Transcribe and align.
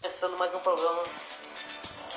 Começando 0.00 0.38
mais 0.38 0.54
um 0.54 0.58
programa 0.60 1.02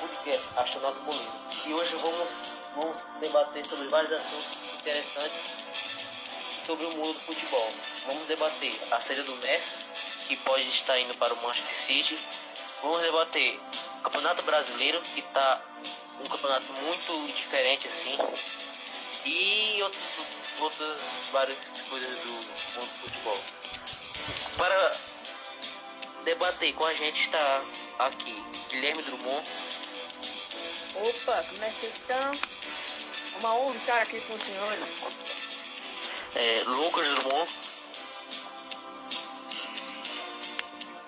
podcast 0.00 0.42
Astronauta 0.56 0.98
Bonito. 1.00 1.32
E 1.66 1.74
hoje 1.74 1.94
vamos, 1.96 2.30
vamos 2.76 3.04
debater 3.20 3.62
sobre 3.62 3.88
vários 3.88 4.10
assuntos 4.10 4.58
interessantes 4.80 5.64
sobre 6.64 6.86
o 6.86 6.96
mundo 6.96 7.12
do 7.12 7.20
futebol. 7.20 7.72
Vamos 8.06 8.26
debater 8.26 8.72
a 8.90 9.00
saída 9.02 9.22
do 9.24 9.36
Messi, 9.36 9.76
que 10.28 10.36
pode 10.38 10.66
estar 10.66 10.98
indo 10.98 11.14
para 11.18 11.34
o 11.34 11.42
Manchester 11.42 11.76
City. 11.76 12.18
Vamos 12.80 13.02
debater 13.02 13.60
o 13.98 14.02
Campeonato 14.04 14.42
Brasileiro, 14.44 14.98
que 15.02 15.20
está 15.20 15.60
um 16.24 16.28
campeonato 16.30 16.72
muito 16.84 17.26
diferente 17.36 17.86
assim. 17.86 18.16
E 19.26 19.82
outros, 19.82 20.28
outras 20.58 21.28
várias 21.32 21.58
coisas 21.90 22.18
do 22.18 22.28
mundo 22.28 22.46
do 22.46 22.86
futebol. 23.02 23.38
Para 24.56 25.14
debater 26.24 26.72
com 26.74 26.86
a 26.86 26.94
gente 26.94 27.20
está 27.26 27.62
aqui 27.98 28.34
Guilherme 28.70 29.02
Drummond. 29.02 29.48
Opa, 30.96 31.44
como 31.44 31.64
é 31.64 31.70
que 31.70 31.76
vocês 31.76 31.96
estão? 31.96 33.40
Uma 33.40 33.54
honra 33.56 33.76
estar 33.76 34.02
aqui 34.02 34.20
com 34.20 34.34
os 34.34 34.42
senhores. 34.42 35.04
É, 36.34 36.62
Lucas 36.64 37.08
Drummond. 37.14 37.50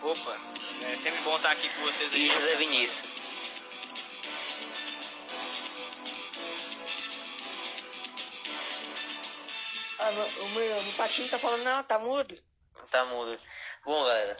Opa, 0.03 0.41
é 0.83 0.97
sempre 0.97 1.21
bom 1.23 1.37
estar 1.37 1.51
aqui 1.53 1.69
com 1.69 1.83
vocês 1.83 2.15
aí. 2.15 2.29
E 2.29 2.33
José 2.33 2.57
Vinícius. 2.57 3.17
Ah, 9.99 10.11
o 10.11 10.49
meu, 10.51 10.83
meu 10.83 10.93
patinho 10.93 11.29
tá 11.29 11.39
falando, 11.39 11.65
não, 11.65 11.83
tá 11.83 11.99
mudo. 11.99 12.39
Tá 12.91 13.05
mudo. 13.07 13.37
Bom, 13.85 14.05
galera, 14.05 14.37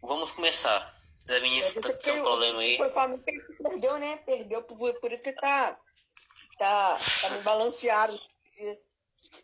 vamos 0.00 0.32
começar. 0.32 1.03
Zé 1.26 1.40
Vinícius 1.40 1.82
tá 1.82 1.92
com 1.92 2.00
seu 2.00 2.22
problema 2.22 2.60
aí. 2.60 2.76
Foi 2.76 2.90
falando 2.90 3.24
que 3.24 3.40
perdeu, 3.62 3.98
né? 3.98 4.16
Perdeu, 4.18 4.62
por, 4.62 5.00
por 5.00 5.10
isso 5.12 5.22
que 5.22 5.32
tá, 5.32 5.78
tá, 6.58 6.98
tá 7.22 7.30
meio 7.30 7.42
balanceado. 7.42 8.18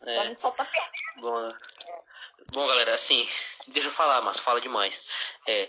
É. 0.06 0.24
Não 0.28 0.36
só 0.36 0.50
tá 0.50 0.64
perdendo. 0.64 1.20
Bom, 1.22 1.48
bom, 2.52 2.66
galera, 2.66 2.94
assim, 2.94 3.26
deixa 3.68 3.88
eu 3.88 3.92
falar, 3.92 4.22
mas 4.22 4.38
fala 4.38 4.60
demais. 4.60 5.02
É, 5.48 5.68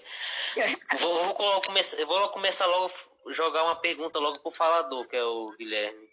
vou, 0.99 1.33
vou, 1.33 1.61
começar, 1.61 1.97
eu 1.97 2.07
vou 2.07 2.29
começar 2.29 2.65
logo 2.65 2.91
jogar 3.29 3.63
uma 3.63 3.75
pergunta 3.77 4.19
logo 4.19 4.39
pro 4.39 4.51
falador, 4.51 5.07
que 5.07 5.15
é 5.15 5.23
o 5.23 5.51
Guilherme. 5.57 6.09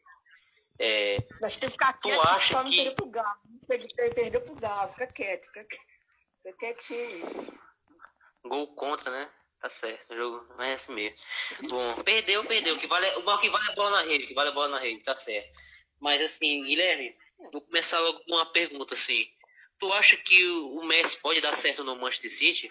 É, 0.79 1.19
Nós 1.41 1.57
temos 1.57 1.75
que 1.75 1.85
ficar 1.85 1.93
Tu 1.95 2.09
quieto 2.09 2.23
acha 2.23 2.55
pra 2.55 2.62
não 2.62 2.71
que- 2.71 2.77
perder 2.77 2.95
pro 2.95 3.07
galo. 3.11 3.41
Perdeu, 3.67 4.15
perdeu 4.15 4.41
pro 4.43 4.55
galo, 4.55 4.89
fica 4.91 5.07
quieto, 5.09 5.47
fica, 5.47 5.65
quieto. 5.65 5.83
fica 6.45 6.57
quietinho. 6.59 7.59
gol 8.45 8.75
contra, 8.77 9.11
né? 9.11 9.31
Tá 9.61 9.69
certo, 9.69 10.12
o 10.12 10.17
jogo 10.17 10.55
não 10.55 10.62
é 10.62 10.75
assim 10.75 10.95
mesmo. 10.95 11.19
Bom, 11.69 12.03
perdeu, 12.03 12.45
perdeu. 12.45 12.77
O 12.77 12.78
que 12.78 12.87
vale, 12.87 13.09
o 13.17 13.23
bom 13.23 13.37
que 13.39 13.51
vale 13.51 13.69
é 13.69 13.73
a 13.73 13.75
bola 13.75 13.91
na 13.91 14.09
rede, 14.09 14.27
que 14.27 14.34
vale 14.34 14.50
é 14.50 14.53
a 14.53 14.55
bola 14.55 14.69
na 14.69 14.78
rede, 14.78 15.03
tá 15.03 15.17
certo. 15.17 15.50
Mas 15.98 16.23
assim, 16.23 16.62
Guilherme, 16.62 17.17
vou 17.53 17.61
começar 17.62 17.98
logo 17.98 18.20
com 18.20 18.34
uma 18.34 18.47
pergunta 18.53 18.95
assim. 18.95 19.28
Tu 19.81 19.92
acha 19.92 20.17
que 20.17 20.47
o 20.47 20.83
Messi 20.84 21.19
pode 21.19 21.41
dar 21.41 21.55
certo 21.55 21.83
no 21.83 21.97
Manchester 21.97 22.31
City? 22.31 22.70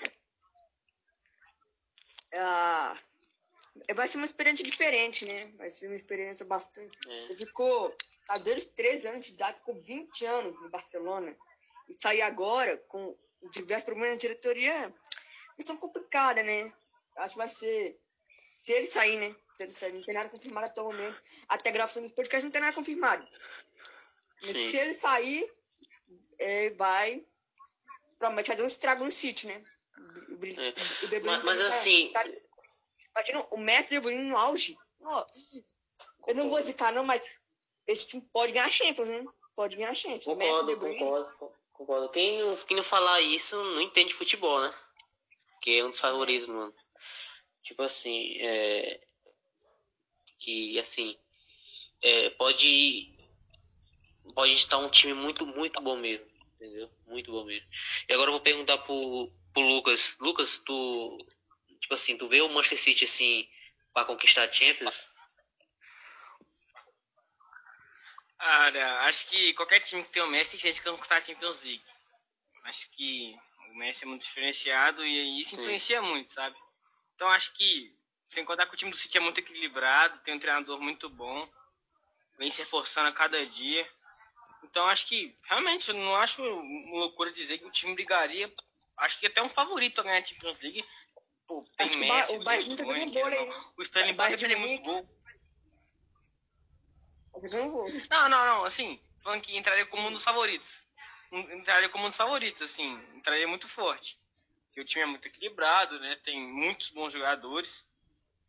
Ah, 2.33 2.97
vai 3.93 4.07
ser 4.07 4.17
uma 4.17 4.25
experiência 4.25 4.63
diferente, 4.63 5.25
né? 5.25 5.51
Vai 5.57 5.69
ser 5.69 5.87
uma 5.87 5.95
experiência 5.95 6.45
bastante. 6.45 6.97
É. 7.07 7.23
Ele 7.25 7.35
ficou, 7.35 7.95
a 8.29 8.37
deles 8.37 8.69
13 8.69 9.07
anos 9.07 9.25
de 9.25 9.33
idade, 9.33 9.59
ficou 9.59 9.75
20 9.75 10.25
anos 10.25 10.61
no 10.61 10.69
Barcelona. 10.69 11.35
E 11.89 11.93
sair 11.93 12.21
agora 12.21 12.77
com 12.89 13.17
diversos 13.51 13.85
problemas 13.85 14.11
na 14.11 14.19
diretoria, 14.19 14.93
questão 15.57 15.75
complicada, 15.77 16.41
né? 16.43 16.71
Acho 17.17 17.33
que 17.33 17.37
vai 17.37 17.49
ser. 17.49 17.99
Se 18.57 18.71
ele 18.71 18.87
sair, 18.87 19.17
né? 19.17 19.35
Se 19.53 19.63
ele 19.63 19.73
sair, 19.73 19.93
não 19.93 20.03
tem 20.03 20.13
nada 20.13 20.29
confirmado 20.29 20.67
até 20.67 20.81
o 20.81 20.85
momento. 20.85 21.21
Até 21.49 21.69
a 21.69 21.73
gravação 21.73 22.01
dos 22.03 22.11
podcasts 22.11 22.43
não 22.43 22.51
tem 22.51 22.61
nada 22.61 22.73
confirmado. 22.73 23.27
Sim. 24.41 24.67
Se 24.67 24.77
ele 24.77 24.93
sair, 24.93 25.51
é, 26.39 26.69
vai. 26.71 27.25
Provavelmente 28.17 28.47
vai 28.47 28.55
dar 28.55 28.63
um 28.63 28.67
estrago 28.67 29.03
no 29.03 29.11
City, 29.11 29.47
né? 29.47 29.63
O, 30.29 30.33
É. 30.45 30.73
o 31.03 31.07
De 31.07 31.19
Bruyne 31.19 31.25
Mas, 31.37 31.43
mas 31.43 31.59
tá- 31.59 31.67
assim, 31.67 32.11
tá- 32.13 32.23
Imagina 33.11 33.47
o 33.51 33.57
Messi 33.57 33.89
De 33.89 33.99
Bruyne 33.99 34.23
no 34.29 34.37
auge. 34.37 34.77
Ó, 35.01 35.25
eu 36.27 36.35
não 36.35 36.49
vou 36.49 36.59
zicar, 36.61 36.91
não, 36.93 37.03
mas 37.03 37.39
esse 37.87 38.07
time 38.07 38.21
pode 38.31 38.51
ganhar 38.53 38.69
Champions, 38.69 39.09
né? 39.09 39.25
Pode 39.55 39.75
ganhar 39.75 39.95
Champions. 39.95 40.25
Concordo, 40.25 40.77
concordo, 40.77 41.53
concordo. 41.73 42.09
Quem 42.09 42.39
não, 42.39 42.55
quem 42.57 42.77
não 42.77 42.83
falar 42.83 43.21
isso 43.21 43.55
não 43.55 43.81
entende 43.81 44.13
futebol, 44.13 44.61
né? 44.61 44.71
Que 45.67 45.79
é 45.79 45.83
um 45.83 45.89
dos 45.89 45.99
favoritos, 45.99 46.47
mano. 46.47 46.73
Tipo 47.61 47.83
assim, 47.83 48.37
é. 48.39 49.01
Que 50.39 50.79
assim. 50.79 51.19
É, 52.01 52.29
pode. 52.29 53.13
Pode 54.33 54.53
estar 54.53 54.77
um 54.77 54.89
time 54.89 55.13
muito, 55.13 55.45
muito 55.45 55.81
bom 55.81 55.97
mesmo. 55.97 56.25
Entendeu? 56.55 56.89
Muito 57.05 57.33
bom 57.33 57.43
mesmo. 57.43 57.67
E 58.07 58.13
agora 58.13 58.29
eu 58.29 58.35
vou 58.35 58.41
perguntar 58.41 58.77
pro, 58.77 59.29
pro 59.51 59.61
Lucas. 59.61 60.15
Lucas, 60.21 60.57
tu. 60.59 61.17
Tipo 61.81 61.95
assim, 61.95 62.17
tu 62.17 62.27
vê 62.27 62.39
o 62.39 62.47
Manchester 62.47 62.79
City 62.79 63.03
assim. 63.03 63.49
Pra 63.93 64.05
conquistar 64.05 64.47
a 64.47 64.53
Champions? 64.53 65.05
Cara, 68.37 69.01
acho 69.01 69.27
que 69.27 69.53
qualquer 69.55 69.81
time 69.81 70.01
que 70.01 70.11
tem 70.11 70.23
o 70.23 70.27
Messi 70.27 70.51
tem 70.51 70.59
chance 70.61 70.81
de 70.81 70.89
conquistar 70.89 71.17
a 71.17 71.21
Champions 71.21 71.61
League. 71.61 71.83
Acho 72.63 72.89
que 72.91 73.37
Messi 73.77 74.03
é 74.03 74.07
muito 74.07 74.23
diferenciado 74.23 75.05
e 75.05 75.39
isso 75.39 75.51
Sim. 75.51 75.61
influencia 75.61 76.01
muito, 76.01 76.31
sabe? 76.31 76.57
Então 77.15 77.27
acho 77.29 77.53
que, 77.53 77.95
sem 78.29 78.43
contar 78.43 78.65
que 78.65 78.73
o 78.73 78.77
time 78.77 78.91
do 78.91 78.97
City 78.97 79.17
é 79.17 79.21
muito 79.21 79.39
equilibrado, 79.39 80.19
tem 80.19 80.33
um 80.33 80.39
treinador 80.39 80.79
muito 80.81 81.09
bom, 81.09 81.49
vem 82.37 82.51
se 82.51 82.59
reforçando 82.59 83.09
a 83.09 83.13
cada 83.13 83.45
dia. 83.45 83.89
Então 84.63 84.85
acho 84.87 85.07
que, 85.07 85.37
realmente, 85.43 85.89
eu 85.89 85.95
não 85.95 86.15
acho 86.15 86.41
uma 86.43 86.99
loucura 86.99 87.31
dizer 87.31 87.59
que 87.59 87.65
o 87.65 87.71
time 87.71 87.93
brigaria. 87.93 88.51
Acho 88.97 89.19
que 89.19 89.27
até 89.27 89.41
um 89.41 89.49
favorito 89.49 90.01
a 90.01 90.03
ganhar 90.03 90.21
a 90.21 90.25
Champions 90.25 90.59
League. 90.59 90.83
Pô, 91.47 91.63
tem 91.77 91.87
Acho 91.87 91.97
que 91.97 92.03
o 92.03 92.07
Ba- 92.07 92.15
Messi, 92.15 92.35
o 92.35 92.43
Bayern 92.43 92.75
tá 92.75 92.83
ganhando 92.83 93.13
bola 93.13 93.29
aí, 93.29 93.45
não. 93.45 93.59
O 93.61 93.73
pode 93.75 94.15
fazer 94.15 94.37
de 94.37 94.55
muito 94.55 94.59
Munique. 94.59 94.83
gol. 94.83 95.09
Tá 97.31 97.39
jogando 97.41 97.71
gol. 97.71 97.89
Não, 98.09 98.29
não, 98.29 98.45
não, 98.45 98.65
assim, 98.65 98.99
falando 99.23 99.41
que 99.41 99.55
entraria 99.55 99.85
como 99.85 100.07
um 100.07 100.11
dos 100.11 100.23
favoritos. 100.23 100.81
Entraria 101.31 101.89
como 101.89 102.05
um 102.05 102.09
dos 102.09 102.17
favoritos, 102.17 102.61
assim, 102.61 102.93
entraria 103.15 103.47
muito 103.47 103.67
forte. 103.67 104.17
Porque 104.67 104.81
o 104.81 104.85
time 104.85 105.03
é 105.03 105.07
muito 105.07 105.27
equilibrado, 105.27 105.99
né? 105.99 106.15
Tem 106.23 106.39
muitos 106.39 106.89
bons 106.89 107.11
jogadores. 107.13 107.87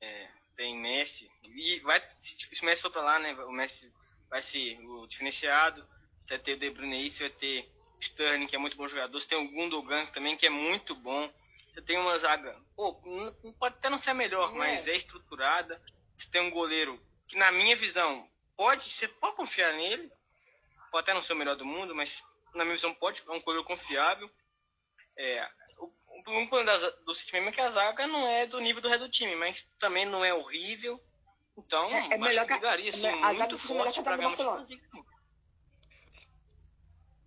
É, 0.01 0.29
tem 0.57 0.77
Messi. 0.77 1.31
E 1.43 1.81
vai, 1.81 2.01
se 2.19 2.37
o 2.63 2.65
Messi 2.65 2.83
for 2.83 2.91
pra 2.91 3.03
lá, 3.03 3.19
né? 3.19 3.33
O 3.45 3.53
Messi 3.53 3.93
vai 4.29 4.43
ser 4.43 4.79
o 4.81 5.07
diferenciado. 5.07 5.87
Você 6.23 6.35
vai 6.35 6.45
ter 6.45 6.53
o 6.55 6.59
De 6.59 6.71
Bruyne 6.71 7.09
você 7.09 7.29
vai 7.29 7.39
ter 7.39 7.73
Sterling, 8.01 8.47
que 8.47 8.55
é 8.55 8.59
muito 8.59 8.77
bom 8.77 8.87
jogador. 8.87 9.19
Você 9.21 9.29
tem 9.29 9.39
o 9.39 9.51
Gundogan 9.51 10.07
também, 10.07 10.37
que 10.37 10.47
é 10.47 10.51
muito 10.51 10.95
bom. 10.95 11.33
Você 11.73 11.83
tem 11.83 11.97
uma 11.99 12.17
zaga, 12.19 12.61
pô, 12.77 13.01
não- 13.05 13.37
não 13.45 13.53
pode 13.53 13.77
até 13.77 13.89
não 13.89 13.99
ser 13.99 14.11
a 14.11 14.15
melhor, 14.15 14.53
É. 14.53 14.59
mas 14.59 14.87
é 14.87 14.97
estruturada. 14.97 15.81
Você 16.17 16.29
tem 16.29 16.41
um 16.41 16.51
goleiro 16.51 17.01
que, 17.27 17.37
na 17.37 17.51
minha 17.53 17.77
visão, 17.77 18.29
pode, 18.57 18.85
você 18.89 19.09
pode 19.09 19.37
confiar 19.37 19.73
nele. 19.75 20.11
Pode 20.91 21.03
até 21.05 21.15
não 21.15 21.23
ser 21.23 21.35
o 21.35 21.37
melhor 21.37 21.55
do 21.57 21.65
mundo, 21.65 21.95
mas 21.95 22.23
na 22.55 22.65
minha 22.65 22.77
visão 22.77 22.95
pode, 22.95 23.23
é 23.27 23.31
um 23.33 23.41
goleiro 23.41 23.67
confiável. 23.67 24.31
É, 25.17 25.49
o, 25.79 25.87
o 25.87 26.23
problema 26.49 26.79
do 27.05 27.15
City 27.15 27.33
mesmo 27.33 27.49
é 27.49 27.53
que 27.53 27.61
a 27.61 27.71
zaga 27.71 28.07
não 28.07 28.27
é 28.29 28.47
do 28.47 28.61
nível 28.61 28.81
do 28.83 28.89
resto 28.89 29.05
do 29.07 29.11
time, 29.11 29.35
mas 29.37 29.67
também 29.79 30.07
não 30.07 30.25
é 30.25 30.33
horrível. 30.33 31.01
Então, 31.57 31.91
É- 31.91 31.99
é 31.99 32.05
acho 32.07 32.19
melhor 32.19 32.43
que 32.43 32.47
que 32.47 32.53
a- 32.53 32.57
brigaria, 32.59 32.91
assim, 32.91 33.07
a 33.07 33.33
zaga 33.33 33.49
muito 33.49 33.67
do 33.67 33.73
é 33.73 33.77
melhor 33.79 33.93
que 33.93 34.01
a 34.01 34.03
pra 34.03 34.13
zaga 34.13 34.23
do 34.23 34.29
Barcelona. 34.29 34.67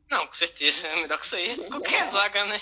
Não, 0.10 0.28
com 0.28 0.34
certeza, 0.34 0.88
é 0.88 0.96
melhor 0.98 1.18
que 1.20 1.26
isso 1.26 1.36
aí. 1.36 1.48
Qualquer 1.70 2.10
zaga, 2.10 2.46
né? 2.46 2.62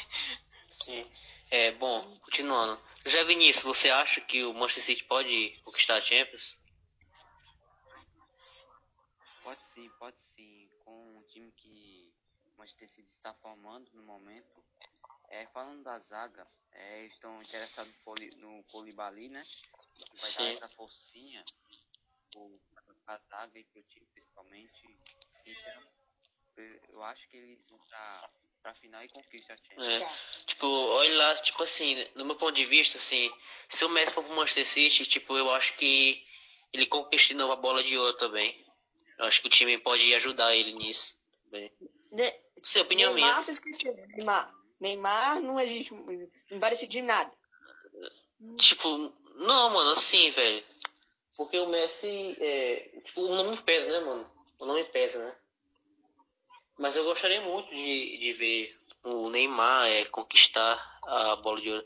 Sim. 0.69 1.12
É, 1.52 1.72
bom, 1.72 2.19
continuando. 2.19 2.80
Já 3.06 3.24
Vinícius, 3.24 3.63
você 3.63 3.89
acha 3.89 4.22
que 4.22 4.44
o 4.44 4.54
Manchester 4.54 4.83
City 4.83 5.04
pode 5.06 5.57
conquistar 5.63 5.95
a 5.95 6.01
Champions? 6.01 6.60
Pode 9.44 9.63
sim, 9.63 9.89
pode 9.98 10.22
sim. 10.22 10.69
Com 10.83 11.18
o 11.18 11.24
time 11.31 11.51
que 11.54 12.13
Manchester 12.59 12.89
City 12.89 13.09
está 13.09 13.33
formando 13.35 13.89
no 13.94 14.03
momento. 14.03 14.63
É, 15.29 15.47
falando 15.47 15.83
da 15.83 15.97
zaga, 15.97 16.45
é, 16.71 17.06
estão 17.06 17.41
interessados 17.41 17.91
no, 17.94 18.00
Poli, 18.03 18.31
no 18.35 18.63
Colibali, 18.65 19.29
né? 19.29 19.44
Que 19.95 20.21
vai 20.21 20.29
Sim. 20.29 20.44
dar 20.44 20.51
essa 20.51 20.69
forcinha 20.69 21.45
para 23.06 23.15
a 23.15 23.17
zaga 23.17 23.57
e 23.59 23.63
para 23.63 23.79
o 23.79 23.83
time 23.83 24.06
principalmente. 24.13 24.97
Então, 25.45 25.88
eu- 26.89 27.03
acho 27.03 27.27
que 27.29 27.38
eles 27.38 27.59
vão 27.69 27.79
para 27.79 28.29
a 28.65 28.75
final 28.75 29.03
e 29.03 29.09
conquistam 29.09 29.56
a 29.56 29.57
Champions. 29.57 29.88
É. 29.88 30.44
Tipo, 30.45 30.67
olha 30.67 31.17
lá, 31.17 31.35
tipo 31.35 31.63
assim, 31.63 31.95
no 32.15 32.25
meu 32.25 32.35
ponto 32.35 32.51
de 32.51 32.65
vista, 32.65 32.97
assim, 32.97 33.31
se 33.69 33.85
o 33.85 33.89
Messi 33.89 34.11
for 34.13 34.23
pro 34.23 34.35
Manchester 34.35 34.65
City, 34.67 35.06
tipo, 35.06 35.38
eu 35.38 35.50
acho 35.51 35.75
que 35.75 36.25
ele 36.73 36.85
conquista 36.85 37.29
de 37.29 37.35
novo 37.35 37.53
a 37.53 37.56
bola 37.56 37.83
de 37.83 37.97
ouro 37.97 38.17
também. 38.17 38.65
Eu 39.17 39.25
acho 39.25 39.41
que 39.41 39.47
o 39.47 39.51
time 39.51 39.77
pode 39.77 40.13
ajudar 40.15 40.56
ele 40.56 40.73
nisso. 40.73 41.17
Também. 41.45 41.71
Sua 42.63 42.81
opinião 42.81 43.13
Neymar, 43.13 43.35
mesmo. 43.35 43.44
você 43.44 43.51
esqueceu. 43.51 43.95
Neymar. 44.15 44.53
Neymar 44.79 45.41
não 45.41 45.59
existe. 45.59 45.94
Não 45.94 46.59
vai 46.59 46.69
decidir 46.69 47.01
nada. 47.01 47.31
Tipo, 48.57 49.13
não, 49.35 49.69
mano, 49.69 49.91
assim, 49.91 50.29
velho. 50.29 50.63
Porque 51.35 51.57
o 51.57 51.67
Messi, 51.67 52.38
é, 52.39 53.01
tipo, 53.06 53.21
o 53.21 53.35
nome 53.35 53.56
pesa, 53.57 53.89
né, 53.91 54.00
mano? 54.06 54.29
O 54.59 54.65
nome 54.65 54.83
pesa, 54.85 55.23
né? 55.23 55.35
Mas 56.77 56.95
eu 56.95 57.03
gostaria 57.03 57.41
muito 57.41 57.69
de, 57.73 58.17
de 58.17 58.33
ver 58.33 58.79
o 59.03 59.29
Neymar 59.29 59.88
é, 59.88 60.06
conquistar 60.06 61.00
a 61.03 61.35
bola 61.38 61.61
de 61.61 61.69
ouro. 61.69 61.85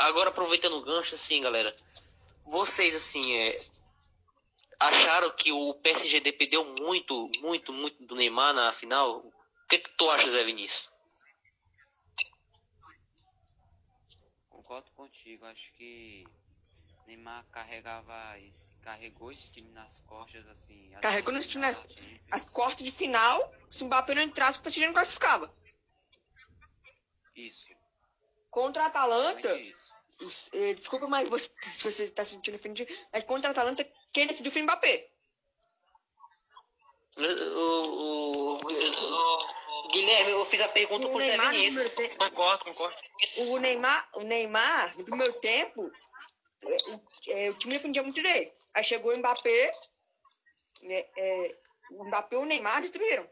Agora, 0.00 0.30
aproveitando 0.30 0.76
o 0.76 0.82
gancho, 0.82 1.14
assim, 1.14 1.40
galera. 1.40 1.74
Vocês, 2.44 2.94
assim, 2.94 3.36
é, 3.36 3.60
acharam 4.78 5.30
que 5.30 5.50
o 5.50 5.74
PSG 5.74 6.20
dependeu 6.20 6.64
muito, 6.64 7.30
muito, 7.40 7.72
muito 7.72 8.04
do 8.04 8.14
Neymar 8.14 8.54
na 8.54 8.72
final? 8.72 9.24
O 9.66 9.68
que, 9.68 9.78
que 9.78 9.90
tu 9.96 10.08
acha, 10.10 10.30
Zé 10.30 10.44
Vinícius? 10.44 10.88
Concordo 14.48 14.88
contigo, 14.92 15.44
acho 15.46 15.72
que 15.72 16.24
Neymar 17.04 17.44
carregava 17.50 18.38
esse, 18.38 18.68
carregou 18.80 19.32
esse 19.32 19.50
time 19.50 19.68
nas 19.72 19.98
costas, 20.06 20.46
assim. 20.46 20.92
Carregou 21.02 21.32
nesse 21.34 21.48
final 21.48 21.74
time 21.74 21.84
da 21.88 21.94
Champions. 21.94 22.22
As 22.30 22.48
quartas 22.48 22.84
de 22.86 22.92
final, 22.92 23.52
se 23.68 23.82
o 23.82 23.86
Mbappé 23.86 24.14
não 24.14 24.22
entrasse, 24.22 24.60
o 24.60 24.62
PSG 24.62 24.86
não 24.86 24.94
classificava. 24.94 25.52
Isso, 27.34 27.66
Contra 28.48 28.84
a 28.84 28.86
Atalanta, 28.86 29.52
isso. 30.20 30.50
eh, 30.54 30.74
desculpa, 30.74 31.08
mas 31.08 31.28
você, 31.28 31.50
se 31.60 31.82
você 31.92 32.04
está 32.04 32.24
se 32.24 32.36
sentindo 32.36 32.54
ofendido, 32.54 32.90
mas 33.12 33.24
contra 33.24 33.50
a 33.50 33.52
Atalanta, 33.52 33.84
quem 34.12 34.28
decidiu 34.28 34.52
foi 34.52 34.62
o 34.62 34.64
Mbappé. 34.64 35.10
O, 37.16 37.22
o- 37.22 38.60
o- 38.60 39.55
Guilherme, 39.88 40.30
eu 40.30 40.44
fiz 40.46 40.60
a 40.60 40.68
pergunta 40.68 41.06
O 41.06 41.10
pro 41.10 41.20
Zé 41.20 41.28
Neymar, 41.28 41.46
no 41.46 41.52
Vinícius. 41.52 41.92
Concordo, 42.16 42.64
concordo. 42.64 42.96
o 43.38 43.58
Neymar, 43.58 44.08
o 44.14 44.20
Neymar, 44.20 44.96
no 44.96 45.04
primeiro 45.04 45.32
tempo, 45.34 45.90
o, 46.62 47.00
eh, 47.28 47.50
o 47.50 47.54
time 47.54 47.74
dependia 47.74 48.02
muito 48.02 48.22
dele. 48.22 48.52
Aí 48.74 48.84
chegou 48.84 49.12
o 49.12 49.18
Mbappé, 49.18 49.72
né, 50.82 51.06
eh, 51.16 51.58
o 51.90 52.04
Mbappé 52.04 52.36
e 52.36 52.38
o 52.38 52.44
Neymar 52.44 52.80
destruíram. 52.82 53.28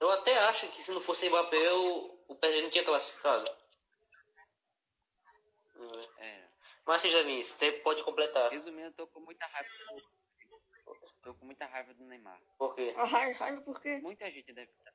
Eu 0.00 0.10
até 0.10 0.36
acho 0.40 0.68
que 0.68 0.82
se 0.82 0.90
não 0.92 1.00
fosse 1.00 1.28
Mbappé, 1.28 1.72
o, 1.72 2.18
o 2.28 2.34
PSG 2.36 2.62
não 2.62 2.70
tinha 2.70 2.84
classificado. 2.84 3.50
É. 6.18 6.44
Mas 6.86 7.02
Zé 7.02 7.22
Vinícius, 7.22 7.58
você 7.58 7.72
pode 7.72 8.02
completar. 8.02 8.50
Resumindo, 8.50 8.88
eu 8.88 8.92
tô 8.92 9.06
com 9.06 9.20
muita 9.20 9.46
raiva 9.46 9.68
do... 9.68 10.14
Tô 11.22 11.34
com 11.34 11.46
muita 11.46 11.64
raiva 11.66 11.94
do 11.94 12.04
Neymar. 12.04 12.38
Por 12.58 12.74
quê? 12.74 12.92
A 12.96 13.04
raiva, 13.04 13.38
raiva 13.38 13.62
porque 13.62 13.98
Muita 13.98 14.30
gente 14.30 14.52
deve 14.52 14.70
estar. 14.70 14.92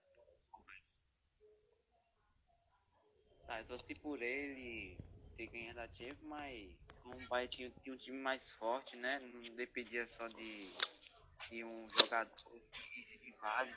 Tá, 3.49 3.57
eu 3.57 3.65
torci 3.65 3.95
por 3.95 4.21
ele 4.21 4.95
ter 5.35 5.47
ganhado 5.47 5.79
a 5.79 5.87
Champions, 5.87 6.21
mas 6.21 6.69
como 7.01 7.17
o 7.17 7.27
Bayern 7.27 7.49
tinha, 7.51 7.71
tinha 7.81 7.95
um 7.95 7.97
time 7.97 8.19
mais 8.19 8.51
forte, 8.51 8.95
né? 8.95 9.19
Não 9.33 9.55
dependia 9.55 10.05
só 10.05 10.27
de, 10.27 10.59
de 11.49 11.63
um 11.63 11.89
jogador 11.89 12.29
que 12.93 13.01
se 13.01 13.19
vale. 13.41 13.73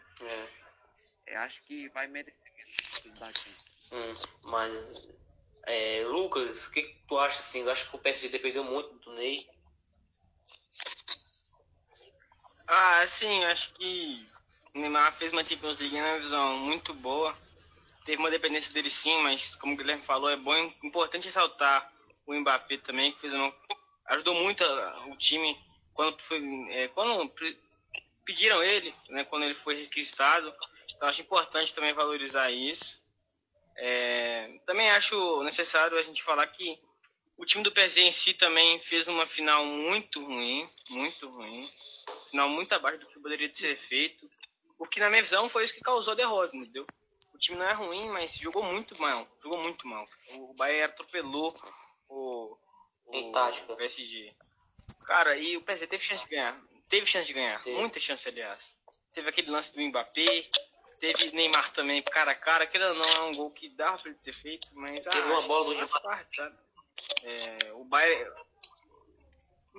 É, 1.27 1.35
Eu 1.35 1.41
acho 1.41 1.63
que 1.63 1.89
vai 1.89 2.07
merecer 2.07 2.53
mesmo 2.55 3.19
da 3.19 3.33
Champions. 3.33 3.65
hum, 3.93 4.13
mas, 4.45 5.09
é, 5.65 6.05
Lucas, 6.05 6.67
o 6.67 6.71
que, 6.71 6.83
que 6.83 7.05
tu 7.09 7.19
acha 7.19 7.39
assim? 7.39 7.65
Tu 7.65 7.71
acha 7.71 7.89
que 7.89 7.97
o 7.97 7.99
PSG 7.99 8.29
dependeu 8.29 8.65
muito 8.65 8.93
do 8.99 9.15
Ney? 9.15 9.49
Ah, 12.67 13.07
sim, 13.07 13.43
acho 13.47 13.73
que 13.73 14.29
o 14.75 14.79
Neymar 14.81 15.17
fez 15.17 15.33
uma 15.33 15.43
Champions 15.47 15.79
League 15.79 15.99
na 15.99 16.19
visão 16.19 16.59
muito 16.59 16.93
boa. 16.93 17.35
Teve 18.05 18.19
uma 18.19 18.31
dependência 18.31 18.73
dele 18.73 18.91
sim, 18.91 19.17
mas 19.23 19.55
como 19.57 19.75
o 19.75 19.77
Guilherme 19.77 20.03
falou, 20.03 20.29
é 20.31 20.37
bom, 20.37 20.55
importante 20.83 21.27
ressaltar 21.27 21.91
o 22.27 22.35
Mbappé 22.35 22.79
também, 22.79 23.13
que 23.13 23.21
fez 23.21 23.33
uma, 23.33 23.55
ajudou 24.07 24.35
muito 24.35 24.65
a- 24.65 25.07
o 25.07 25.17
time 25.17 25.57
quando, 25.95 26.19
foi, 26.23 26.41
é, 26.71 26.89
quando 26.89 27.33
pediram 28.25 28.63
ele, 28.63 28.95
né, 29.11 29.25
quando 29.25 29.45
ele 29.45 29.55
foi 29.55 29.77
requisitado. 29.81 30.53
Então 30.95 31.09
acho 31.09 31.21
importante 31.23 31.75
também 31.75 31.93
valorizar 31.93 32.51
isso. 32.51 33.01
É, 33.77 34.61
também 34.67 34.91
acho 34.91 35.43
necessário 35.45 35.99
a 35.99 36.03
gente 36.03 36.23
falar 36.23 36.47
que 36.49 36.79
o 37.37 37.47
time 37.47 37.63
do 37.65 37.73
PSG 37.73 38.03
em 38.03 38.13
si 38.13 38.35
também 38.35 38.79
fez 38.81 39.09
uma 39.09 39.27
final 39.27 39.65
muito 39.65 40.25
ruim, 40.25 40.69
muito 40.91 41.29
ruim 41.29 41.69
final 42.33 42.49
muito 42.49 42.73
abaixo 42.73 42.99
do 42.99 43.07
que 43.07 43.21
poderia 43.21 43.55
ser 43.55 43.77
feito. 43.77 44.29
O 44.79 44.87
que, 44.87 44.99
na 44.99 45.11
minha 45.11 45.23
visão, 45.23 45.49
foi 45.49 45.65
isso 45.65 45.75
que 45.75 45.81
causou 45.81 46.13
a 46.13 46.17
derrota, 46.17 46.57
entendeu? 46.57 46.87
O 47.43 47.44
time 47.44 47.59
não 47.59 47.67
é 47.67 47.73
ruim, 47.73 48.09
mas 48.09 48.37
jogou 48.37 48.62
muito 48.62 48.97
mal. 49.03 49.27
Jogou 49.43 49.61
muito 49.61 49.85
mal. 49.85 50.09
O 50.37 50.55
Bayern 50.55 50.85
atropelou 50.85 51.53
o, 52.09 52.56
o 53.06 53.33
tática. 53.33 53.75
PSG. 53.75 54.33
Cara, 55.05 55.37
e 55.37 55.56
o 55.56 55.62
PSG 55.62 55.89
teve 55.89 56.05
chance 56.05 56.23
de 56.23 56.31
ganhar. 56.31 56.62
Teve 56.89 57.05
chance 57.05 57.27
de 57.27 57.33
ganhar. 57.33 57.61
Teve. 57.65 57.77
Muita 57.77 57.99
chance, 57.99 58.29
aliás. 58.29 58.77
Teve 59.12 59.29
aquele 59.29 59.50
lance 59.50 59.75
do 59.75 59.83
Mbappé. 59.83 60.49
Teve 61.00 61.33
Neymar 61.33 61.73
também, 61.73 62.00
cara 62.00 62.31
a 62.31 62.35
cara. 62.37 62.62
Aquele 62.62 62.85
não 62.93 63.11
é 63.17 63.21
um 63.23 63.35
gol 63.35 63.50
que 63.50 63.69
dava 63.71 63.99
pra 63.99 64.11
ele 64.12 64.21
ter 64.21 64.35
feito, 64.35 64.69
mas... 64.71 65.03
Teve 65.05 65.19
ah, 65.19 65.33
uma 65.33 65.43
bola 65.43 65.65
do 65.65 65.75
Neymar. 65.75 66.00
parte, 66.00 66.37
sabe? 66.37 66.56
É, 67.25 67.73
o 67.73 67.85
Bayern... 67.85 68.31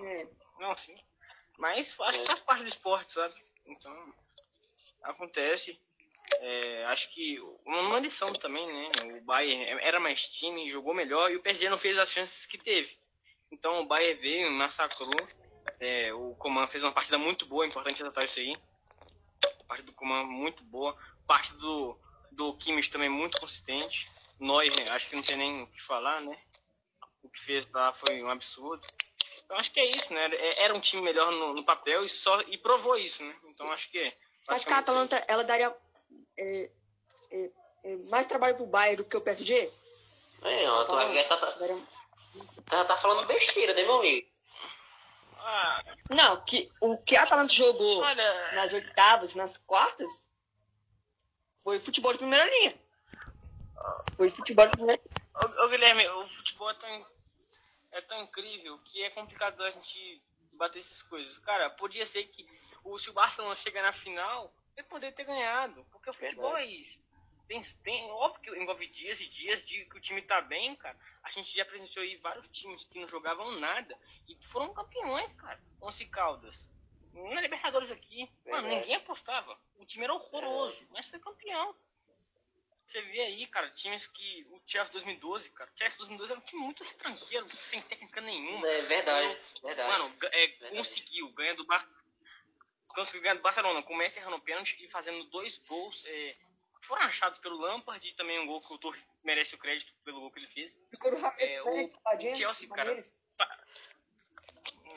é, 0.04 0.28
Não, 0.60 0.76
sim. 0.76 0.98
Mas 1.58 1.98
acho 1.98 2.20
que 2.20 2.28
faz 2.28 2.42
parte 2.42 2.64
do 2.64 2.68
esporte, 2.68 3.14
sabe? 3.14 3.36
Então, 3.66 4.14
acontece. 5.02 5.80
É, 6.40 6.86
acho 6.86 7.10
que 7.14 7.40
uma 7.66 8.00
lição 8.00 8.34
também, 8.34 8.66
né? 8.68 8.90
O 9.18 9.22
Bayern 9.22 9.64
era 9.82 10.00
mais 10.00 10.28
time, 10.28 10.72
jogou 10.72 10.94
melhor 10.94 11.32
e 11.32 11.36
o 11.36 11.42
PSG 11.42 11.70
não 11.70 11.78
fez 11.78 11.98
as 11.98 12.12
chances 12.12 12.46
que 12.46 12.58
teve. 12.58 12.98
Então 13.52 13.82
o 13.82 13.86
Bayern 13.86 14.20
veio, 14.20 14.52
massacrou. 14.52 15.28
É, 15.80 16.14
o 16.14 16.36
Coman 16.36 16.68
fez 16.68 16.84
uma 16.84 16.92
partida 16.92 17.18
muito 17.18 17.46
boa, 17.46 17.66
é 17.66 17.68
importante 17.68 17.98
ressaltar 17.98 18.24
isso 18.24 18.40
aí. 18.40 18.58
A 19.62 19.64
parte 19.66 19.84
do 19.84 19.94
Coman 19.94 20.24
muito 20.26 20.64
boa. 20.64 20.96
Parte 21.28 21.54
do, 21.56 21.98
do 22.32 22.54
Kimmich 22.58 22.90
também 22.92 23.10
muito 23.10 23.40
consistente. 23.40 24.10
Neuer, 24.40 24.92
acho 24.92 25.10
que 25.10 25.16
não 25.16 25.24
tem 25.24 25.38
nem 25.38 25.62
o 25.64 25.68
que 25.68 25.82
falar, 25.82 26.22
né? 26.22 26.38
O 27.22 27.30
que 27.30 27.40
fez 27.40 27.72
lá 27.72 27.94
foi 27.94 28.22
um 28.22 28.30
absurdo. 28.30 28.86
Então 29.46 29.58
acho 29.58 29.72
que 29.72 29.80
é 29.80 29.86
isso, 29.86 30.14
né? 30.14 30.26
É- 30.34 30.64
Era 30.64 30.74
um 30.74 30.80
time 30.80 31.02
melhor 31.02 31.32
no, 31.32 31.54
no 31.54 31.64
papel 31.64 32.04
e 32.04 32.10
só 32.10 32.42
e 32.42 32.58
provou 32.58 32.98
isso, 32.98 33.24
né? 33.24 33.36
Então 33.46 33.72
acho 33.72 33.90
que 33.90 34.00
é. 34.00 34.18
Acha 34.48 34.66
que 34.66 34.74
a 34.74 34.78
Atalanta 34.80 35.24
ela 35.28 35.44
daria 35.44 35.74
é, 36.38 36.72
é, 37.32 37.52
é, 37.84 37.98
mais 38.10 38.26
trabalho 38.28 38.56
pro 38.56 38.66
Bayern 38.66 38.98
do 38.98 39.06
que 39.06 39.18
o 39.18 39.22
PSG? 39.22 39.72
É, 40.44 40.70
ó, 40.70 40.84
tu 40.84 40.94
Atalanta 40.94 41.24
tá, 41.24 41.38
tá, 41.38 41.52
tá, 42.66 42.86
tá 42.86 42.98
falando 42.98 43.26
besteira, 43.28 43.74
né, 43.74 43.84
meu 43.84 44.00
amigo? 44.00 44.28
Ah, 45.38 45.84
Não, 46.10 46.44
que, 46.44 46.72
o 46.80 46.98
que 46.98 47.16
a 47.16 47.24
Atalanta 47.24 47.54
jogou 47.54 48.00
olha, 48.00 48.52
nas 48.54 48.74
oitavas, 48.74 49.36
nas 49.36 49.58
quartas, 49.58 50.32
foi 51.64 51.80
futebol 51.80 52.12
de 52.14 52.20
primeira 52.20 52.46
linha. 52.46 52.80
Foi 54.16 54.30
futebol 54.30 54.68
de 54.68 54.74
primeira 54.74 55.02
ô, 55.36 55.66
ô, 55.66 55.70
Guilherme, 55.70 56.08
o 56.08 56.28
futebol 56.30 56.70
é 56.70 56.74
tão, 56.76 57.08
é 57.92 58.02
tão 58.02 58.22
incrível 58.22 58.78
que 58.80 59.04
é 59.04 59.10
complicado 59.10 59.62
a 59.64 59.72
gente 59.72 60.22
bater 60.54 60.80
essas 60.80 61.02
coisas. 61.02 61.38
Cara, 61.40 61.70
podia 61.72 62.06
ser 62.06 62.26
que 62.26 62.46
o, 62.84 62.98
se 62.98 63.10
o 63.10 63.14
Barcelona 63.14 63.56
chegar 63.56 63.82
na 63.82 63.94
final, 63.94 64.54
ele 64.76 64.88
poderia 64.88 65.16
ter 65.16 65.24
ganhado. 65.24 65.86
Porque 65.92 66.10
o 66.10 66.14
futebol 66.14 66.56
é 66.58 66.66
isso. 66.66 67.00
Tem, 67.48 67.62
tem, 67.84 68.10
óbvio 68.12 68.42
que 68.42 68.60
envolve 68.62 68.88
dias 68.88 69.20
e 69.20 69.28
dias 69.28 69.64
de 69.64 69.86
que 69.86 69.98
o 69.98 70.02
time 70.02 70.22
tá 70.22 70.42
bem, 70.42 70.76
cara. 70.76 70.98
A 71.22 71.30
gente 71.30 71.54
já 71.56 71.66
presenciou 71.66 72.04
aí 72.04 72.16
vários 72.18 72.48
times 72.48 72.86
que 72.86 73.00
não 73.00 73.08
jogavam 73.08 73.60
nada 73.60 73.98
e 74.28 74.38
foram 74.46 74.74
campeões, 74.74 75.34
cara. 75.34 75.62
Once 75.82 76.06
Caldas. 76.06 76.70
Na 77.14 77.42
Libertadores 77.42 77.92
aqui, 77.92 78.28
mano, 78.46 78.68
ninguém 78.68 78.96
apostava. 78.96 79.60
O 79.76 79.86
time 79.86 80.06
era 80.06 80.16
horroroso, 80.16 80.88
mas 80.90 81.08
foi 81.08 81.20
campeão. 81.20 81.76
Você 82.84 83.02
vê 83.02 83.22
aí, 83.22 83.48
cara, 83.48 83.70
times 83.72 84.08
que. 84.08 84.46
O 84.50 84.60
Chelsea 84.66 84.92
2012, 84.92 85.52
cara. 85.52 85.70
O 85.74 85.78
Chelsea 85.78 85.98
2012 86.00 86.32
era 86.32 86.42
um 86.42 86.44
time 86.44 86.62
muito 86.62 86.84
tranquilo, 86.96 87.50
sem 87.58 87.82
técnica 87.82 88.20
nenhuma. 88.20 88.68
É 88.68 88.82
verdade, 88.82 89.40
verdade. 89.64 89.90
Mano, 89.90 90.16
é, 90.22 90.48
Verdade. 90.48 90.76
conseguiu, 90.76 91.30
ganhando 91.30 91.58
do 91.58 91.66
Bar... 91.66 91.88
Conseguiu 92.94 93.22
ganhar 93.22 93.36
do 93.36 93.42
Barcelona, 93.42 93.82
com 93.82 93.94
o 93.94 93.98
Messi 93.98 94.20
errando 94.20 94.40
pênalti 94.40 94.78
e 94.84 94.90
fazendo 94.90 95.24
dois 95.26 95.58
gols. 95.60 96.04
é, 96.06 96.36
que 96.80 96.88
foram 96.88 97.04
achados 97.04 97.40
pelo 97.40 97.58
Lampard 97.58 98.06
e 98.06 98.14
também 98.14 98.40
um 98.40 98.46
gol 98.46 98.62
que 98.62 98.74
o 98.74 98.78
Torres 98.78 99.10
merece 99.24 99.56
o 99.56 99.58
crédito 99.58 99.94
pelo 100.04 100.20
gol 100.20 100.32
que 100.32 100.40
ele 100.40 100.48
fez. 100.48 100.78
Ficou 100.90 101.12
do 101.12 101.18
Ramirez, 101.22 101.52
É, 101.52 101.64
né, 101.64 101.90
o 102.04 102.36
Chelsea, 102.36 102.70
cara. 102.70 102.98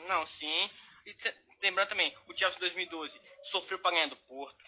Não, 0.07 0.25
sim. 0.25 0.69
E 1.05 1.15
lembrando 1.61 1.89
também, 1.89 2.15
o 2.27 2.37
Chelsea 2.37 2.59
2012 2.59 3.21
sofreu 3.43 3.79
pra 3.79 3.91
ganhar 3.91 4.07
do 4.07 4.17
Porto. 4.17 4.63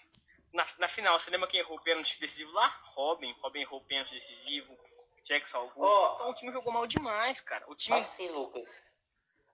Na, 0.54 0.66
na 0.78 0.88
final, 0.88 1.20
você 1.20 1.30
lembra 1.30 1.48
quem 1.48 1.60
errou 1.60 1.78
o 1.78 1.82
pênalti 1.82 2.20
decisivo 2.20 2.52
lá? 2.54 2.68
Robin. 2.86 3.32
Robin 3.42 3.62
errou 3.62 3.80
o 3.80 3.86
pênalti 3.86 4.14
decisivo. 4.14 4.78
Jack 5.24 5.48
salvou. 5.48 5.86
Ó. 5.86 6.16
Então 6.16 6.32
o 6.32 6.34
time 6.34 6.52
jogou 6.52 6.74
mal 6.74 6.88
demais, 6.88 7.40
cara. 7.42 7.70
O 7.70 7.76
time. 7.76 8.00
Assim, 8.00 8.30
Lucas. 8.30 8.68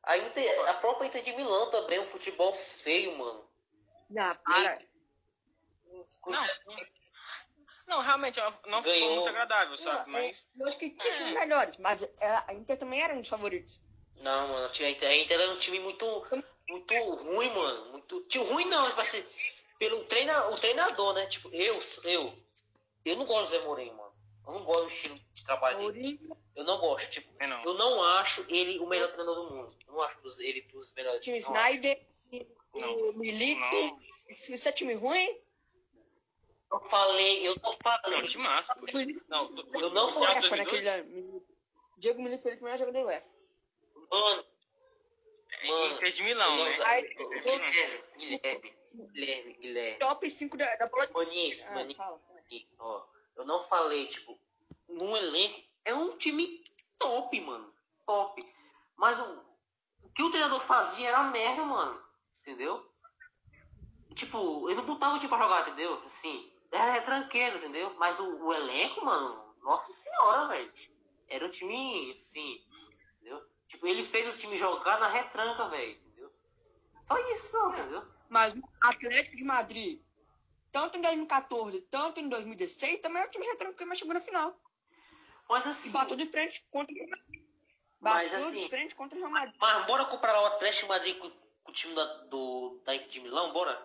A, 0.04 0.18
Inter, 0.18 0.70
a 0.70 0.76
própria 0.76 1.08
Inter 1.08 1.24
de 1.24 1.34
Milão 1.34 1.70
também, 1.72 2.00
um 2.00 2.06
futebol 2.06 2.54
feio, 2.54 3.18
mano. 3.18 3.46
Não, 4.10 4.36
para. 4.36 4.82
Não. 6.26 6.46
Não, 7.88 8.02
realmente, 8.02 8.40
é 8.40 8.44
não 8.66 8.82
Ganhou. 8.82 8.84
ficou 8.84 9.16
muito 9.16 9.30
agradável, 9.30 9.78
sabe? 9.78 10.12
Não, 10.12 10.18
é, 10.18 10.28
Mas. 10.28 10.46
eu 10.60 10.68
acho 10.68 10.80
que 10.80 10.90
tinha 10.90 11.14
É. 11.14 11.18
times 11.18 11.34
melhores, 11.34 11.78
mas 11.78 12.02
é, 12.02 12.44
a 12.48 12.54
Inter 12.54 12.78
também 12.78 13.02
era 13.02 13.14
um 13.14 13.22
dos 13.22 13.30
favoritos. 13.30 13.80
Não, 14.18 14.48
mano, 14.48 14.66
a 14.66 14.90
Inter, 14.90 15.10
a 15.10 15.16
Inter 15.16 15.40
é 15.40 15.50
um 15.50 15.58
time 15.58 15.80
muito, 15.80 16.26
muito 16.68 16.94
ruim, 17.16 17.50
mano. 17.52 17.92
Muito. 17.92 18.22
Tio, 18.24 18.44
ruim 18.44 18.66
não, 18.66 18.82
mas 18.96 19.00
assim, 19.00 19.24
pelo 19.78 20.04
treina, 20.06 20.50
o 20.50 20.56
treinador, 20.56 21.14
né? 21.14 21.28
Tipo, 21.28 21.50
eu, 21.54 21.80
eu, 22.06 22.38
eu 23.04 23.16
não 23.18 23.26
gosto 23.26 23.52
do 23.52 23.60
Zé 23.60 23.66
Mourinho, 23.66 23.96
mano. 23.96 24.16
Eu 24.48 24.54
não 24.54 24.64
gosto 24.64 24.84
do 24.86 24.92
estilo 24.94 25.20
de 25.34 25.44
trabalho 25.44 25.92
dele. 25.92 26.20
Eu 26.56 26.64
não 26.64 26.78
gosto, 26.80 27.10
tipo, 27.10 27.32
Eu 27.40 27.48
não. 27.48 27.64
eu 27.64 27.74
não 27.76 28.04
acho 28.04 28.46
ele 28.48 28.80
o 28.80 28.88
melhor 28.88 29.08
treinador 29.12 29.36
do 29.48 29.56
mundo. 29.56 29.78
Eu 29.88 29.94
não 29.94 30.02
acho 30.02 30.18
ele 30.42 30.62
dos 30.62 30.92
melhores. 30.94 31.24
Time 31.24 31.40
não 31.42 31.56
acho. 31.56 31.80
Não. 32.82 33.10
o 33.10 33.14
Milito. 33.14 33.60
Não. 33.62 34.00
Isso, 34.30 34.68
é 34.70 34.72
time 34.72 34.94
ruim? 34.96 35.40
Eu 36.72 36.80
falei, 36.82 37.48
eu 37.48 37.56
não 37.62 37.72
Não, 37.72 37.78
falei. 37.80 38.22
time 38.28 38.44
massa, 38.44 38.76
poxa. 38.76 38.98
Não, 39.30 39.54
do- 39.54 39.78
Eu 39.80 39.90
não 39.92 40.08
de 40.12 40.18
UEFA 40.18 40.40
2002, 40.42 40.58
naquele. 40.86 41.04
Milito. 41.04 41.56
Diego 41.98 42.22
Milito 42.22 42.42
foi 42.44 42.52
o 42.52 42.56
primeiro 42.56 42.80
jogador 42.80 43.00
da 43.00 43.06
UEFA. 43.06 43.34
Mano, 44.12 44.46
é 45.52 45.68
Mano, 45.68 45.96
Inter 45.96 46.12
de 46.12 46.24
Milão, 46.24 46.58
não, 46.58 46.66
né? 46.66 46.78
Aí, 46.86 47.02
Guilherme, 47.14 48.04
Guilherme, 48.18 48.74
Guilherme, 48.94 49.54
Guilherme. 49.54 50.00
top 50.00 50.30
5 50.30 50.58
da, 50.58 50.76
da 50.76 50.88
bola. 50.88 51.08
Maninho, 51.14 51.64
Ah, 51.68 51.72
maninho, 51.76 51.96
fala, 51.98 52.20
fala. 52.20 52.40
ó. 52.80 53.06
Eu 53.38 53.46
não 53.46 53.60
falei, 53.62 54.08
tipo, 54.08 54.38
num 54.88 55.16
elenco. 55.16 55.62
É 55.86 55.94
um 55.94 56.18
time 56.18 56.64
top, 56.98 57.40
mano. 57.42 57.74
Top. 58.06 58.46
Mas 58.98 59.20
o, 59.20 59.46
o 60.04 60.10
que 60.10 60.24
o 60.24 60.30
treinador 60.32 60.60
fazia 60.62 61.10
era 61.10 61.24
merda, 61.24 61.64
mano. 61.64 62.04
Entendeu? 62.46 62.88
Tipo, 64.14 64.70
ele 64.70 64.78
não 64.78 64.86
botava 64.86 65.16
o 65.16 65.18
time 65.18 65.30
pra 65.30 65.40
jogar, 65.40 65.62
entendeu? 65.68 66.02
Assim, 66.06 66.54
era 66.72 67.02
tranqueiro, 67.02 67.58
entendeu? 67.58 67.94
Mas 67.98 68.20
o, 68.20 68.46
o 68.46 68.54
elenco, 68.54 69.04
mano, 69.04 69.56
nossa 69.64 69.92
senhora, 69.92 70.48
velho. 70.50 70.72
Era 71.28 71.46
um 71.48 71.50
time, 71.50 72.14
assim, 72.16 72.64
entendeu? 73.16 73.44
Tipo, 73.68 73.88
ele 73.88 74.06
fez 74.06 74.32
o 74.32 74.38
time 74.38 74.58
jogar 74.60 75.00
na 75.00 75.08
retranca, 75.08 75.68
velho, 75.70 75.92
entendeu? 75.98 76.32
Só 77.04 77.18
isso, 77.34 77.58
entendeu? 77.70 78.08
Mas 78.30 78.54
o 78.54 78.62
Atlético 78.84 79.38
de 79.38 79.44
Madrid, 79.44 80.02
tanto 80.72 80.98
em 81.00 81.02
2014, 81.02 81.82
tanto 81.90 82.20
em 82.20 82.30
2016, 82.30 83.00
também 83.00 83.24
é 83.24 83.26
o 83.26 83.32
time 83.32 83.46
retranqueiro, 83.48 83.90
mas 83.90 83.98
chegou 83.98 84.14
na 84.14 84.22
final. 84.22 84.56
Mas 85.50 85.66
E 85.66 85.70
assim, 85.70 85.92
bateu 85.92 86.16
de 86.16 86.28
frente 86.28 86.64
contra 86.70 86.94
o 86.94 86.98
Real 86.98 87.10
Madrid. 87.10 87.44
Mas, 88.00 88.32
Bateu 88.32 88.48
assim, 88.48 88.60
de 88.60 88.70
frente 88.70 88.96
contra 88.96 89.18
o 89.18 89.20
Real 89.20 89.32
Madrid. 89.32 89.56
mas 89.60 89.86
bora 89.88 90.06
comparar 90.06 90.42
o 90.42 90.46
Atlético 90.46 90.84
de 90.84 90.90
Madrid 90.90 91.18
com 91.18 91.45
o 91.66 91.72
time 91.72 91.94
da, 91.96 92.04
do, 92.26 92.82
da 92.86 92.96
Inter 92.96 93.10
de 93.10 93.20
Milão, 93.20 93.52
bora? 93.52 93.76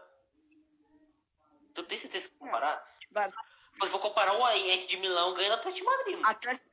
Tu 1.75 1.83
tem 1.85 1.99
certeza 1.99 2.29
que 2.29 2.35
comparar? 2.37 2.85
Vai. 3.11 3.31
Mas 3.79 3.91
vou 3.91 4.01
comparar 4.01 4.35
o 4.35 4.57
Inter 4.57 4.87
de 4.87 4.97
Milão 4.97 5.35
ganhando 5.35 5.53
o 5.53 5.55
Atlético 5.55 5.79
de 5.79 5.85
Madrid, 5.97 6.15
mano. 6.17 6.29
Atlético 6.29 6.69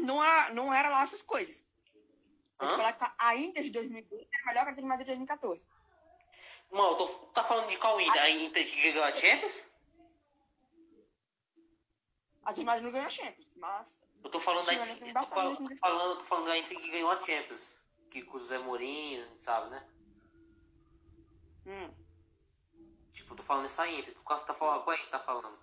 não, 0.00 0.22
é- 0.24 0.52
não 0.52 0.72
era 0.72 0.88
lá 0.90 1.02
essas 1.02 1.22
coisas. 1.22 1.66
Vou 2.58 2.70
falar 2.70 2.92
que 2.92 3.04
a 3.18 3.36
Inter 3.36 3.62
de 3.62 3.70
2012 3.70 4.28
era 4.32 4.46
melhor 4.46 4.64
que 4.64 4.70
a 4.70 4.74
de 4.74 4.82
Madrid 4.82 5.06
de 5.06 5.12
2014. 5.12 5.68
Mano, 6.70 6.96
tô, 6.96 7.06
tá 7.28 7.44
falando 7.44 7.68
de 7.68 7.76
qual 7.78 8.00
Inter? 8.00 8.20
A 8.22 8.30
Inter 8.30 8.68
que 8.70 8.92
ganhou 8.92 9.04
a 9.04 9.14
Champions? 9.14 9.64
A 12.44 12.52
de 12.52 12.64
Madrid 12.64 12.84
não 12.84 12.92
ganhou 12.92 13.06
a 13.06 13.10
Champions, 13.10 13.50
mas 13.56 14.02
Eu 14.24 14.30
tô 14.30 14.40
falando 14.40 14.66
da 14.66 14.74
Inter, 14.74 15.08
eu 15.08 15.14
tô 15.14 15.26
falando, 15.26 15.68
tô 15.68 15.76
falando, 15.76 16.18
tô 16.18 16.24
falando 16.24 16.46
da 16.46 16.58
Inter 16.58 16.80
que 16.80 16.90
ganhou 16.90 17.10
a 17.10 17.20
Champions. 17.24 17.78
Que 18.10 18.22
com 18.22 18.38
o 18.38 18.44
Zé 18.44 18.58
Mourinho, 18.58 19.26
sabe, 19.38 19.70
né? 19.70 19.86
Hum, 21.68 21.94
Tipo, 23.12 23.32
eu 23.32 23.36
tô 23.36 23.42
falando 23.42 23.64
dessa 23.64 23.86
Inter. 23.88 24.14
Tu 24.14 24.20
quase 24.22 24.46
tá 24.46 24.54
falando, 24.54 24.84
qual 24.84 24.96
Inter 24.96 25.10
tá 25.10 25.18
falando? 25.20 25.58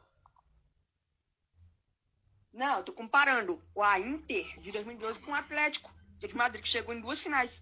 não, 2.54 2.78
eu 2.78 2.84
tô 2.86 2.94
comparando 2.94 3.62
o 3.74 3.84
a 3.84 4.00
Inter 4.00 4.60
de 4.62 4.72
2012 4.72 5.20
com 5.20 5.32
o 5.32 5.36
Atlético 5.36 5.94
de 6.20 6.34
Madrid, 6.36 6.62
que 6.64 6.70
chegou 6.70 6.94
em 6.96 7.02
duas 7.02 7.20
finais. 7.20 7.62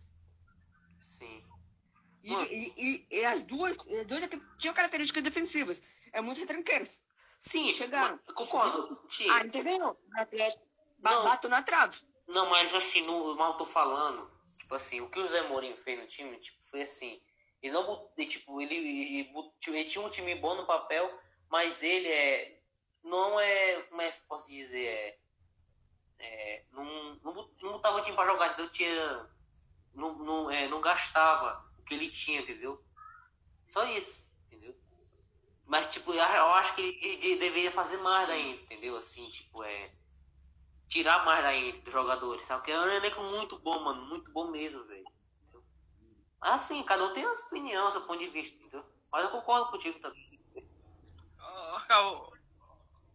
Sim. 1.02 1.44
E, 2.24 2.32
e- 2.34 2.74
e- 2.78 3.08
e 3.10 3.26
as 3.26 3.42
duas, 3.44 3.76
as 3.78 4.06
duas 4.06 4.30
tinham 4.60 4.74
características 4.74 5.24
defensivas. 5.24 5.82
É 6.12 6.22
muito 6.22 6.40
retranqueiros. 6.40 7.02
Sim, 7.40 7.74
Chegaram. 7.74 8.20
mas- 8.26 8.36
concordo. 8.36 9.02
Sim. 9.12 9.30
A 9.32 9.44
Inter 9.46 9.64
ganhou. 9.64 9.92
O 10.16 10.22
Atlético 10.22 10.64
bateu 11.02 11.50
na 11.50 11.64
trave. 11.64 12.00
Não, 12.28 12.50
mas 12.50 12.74
assim, 12.74 13.02
no, 13.02 13.36
mal 13.36 13.58
tô 13.58 13.66
falando, 13.66 14.30
tipo 14.60 14.76
assim, 14.76 15.02
o 15.02 15.10
que 15.10 15.20
o 15.20 15.28
Zé 15.28 15.42
Mourinho 15.50 15.76
fez 15.84 16.00
no 16.00 16.08
time, 16.08 16.40
tipo, 16.40 16.58
foi 16.70 16.84
assim, 16.84 17.20
ele 17.64 17.74
não 17.74 18.10
tipo, 18.18 18.62
ele, 18.62 18.76
ele, 18.76 19.34
ele 19.68 19.86
tinha 19.86 20.06
um 20.06 20.10
time 20.10 20.36
bom 20.36 20.54
no 20.56 20.66
papel, 20.66 21.10
mas 21.50 21.82
ele 21.82 22.10
é, 22.10 22.62
não 23.02 23.40
é, 23.40 23.82
como 23.84 24.02
é 24.02 24.12
que 24.12 24.20
posso 24.28 24.50
dizer, 24.50 24.86
é, 24.86 25.20
é 26.20 26.66
não, 26.72 26.84
não, 27.24 27.34
não 27.62 27.72
botava 27.72 28.02
time 28.02 28.16
pra 28.16 28.28
jogar, 28.28 28.52
então 28.52 28.70
tinha, 28.70 29.30
não, 29.94 30.14
não, 30.18 30.52
é, 30.52 30.68
não 30.68 30.82
gastava 30.82 31.66
o 31.80 31.84
que 31.84 31.94
ele 31.94 32.10
tinha, 32.10 32.42
entendeu? 32.42 32.84
Só 33.72 33.86
isso, 33.86 34.30
entendeu? 34.48 34.76
Mas, 35.66 35.90
tipo, 35.90 36.14
eu 36.14 36.22
acho 36.22 36.76
que 36.76 36.82
ele, 36.82 37.38
deveria 37.38 37.72
fazer 37.72 37.98
mais 37.98 38.30
ainda, 38.30 38.62
entendeu? 38.64 38.98
Assim, 38.98 39.30
tipo, 39.30 39.64
é 39.64 39.92
tirar 40.90 41.26
mais 41.26 41.44
daí 41.44 41.72
dos 41.82 41.92
jogadores, 41.94 42.46
sabe? 42.46 42.60
Porque 42.60 42.72
é 42.72 42.80
um 42.80 42.88
elenco 42.88 43.22
muito 43.24 43.58
bom, 43.58 43.80
mano. 43.80 44.06
Muito 44.06 44.32
bom 44.32 44.52
mesmo, 44.52 44.84
velho. 44.86 45.03
Assim, 46.44 46.84
cada 46.84 47.06
um 47.06 47.14
tem 47.14 47.24
a 47.24 47.36
sua 47.36 47.48
opinião, 47.48 47.90
seu 47.90 48.02
ponto 48.02 48.20
de 48.20 48.28
vista, 48.28 48.56
entendeu? 48.58 48.86
Mas 49.10 49.24
eu 49.24 49.32
concordo 49.32 49.72
contigo 49.72 49.98
também. 50.00 50.40
Ó, 51.40 51.78
Raul, 51.90 52.34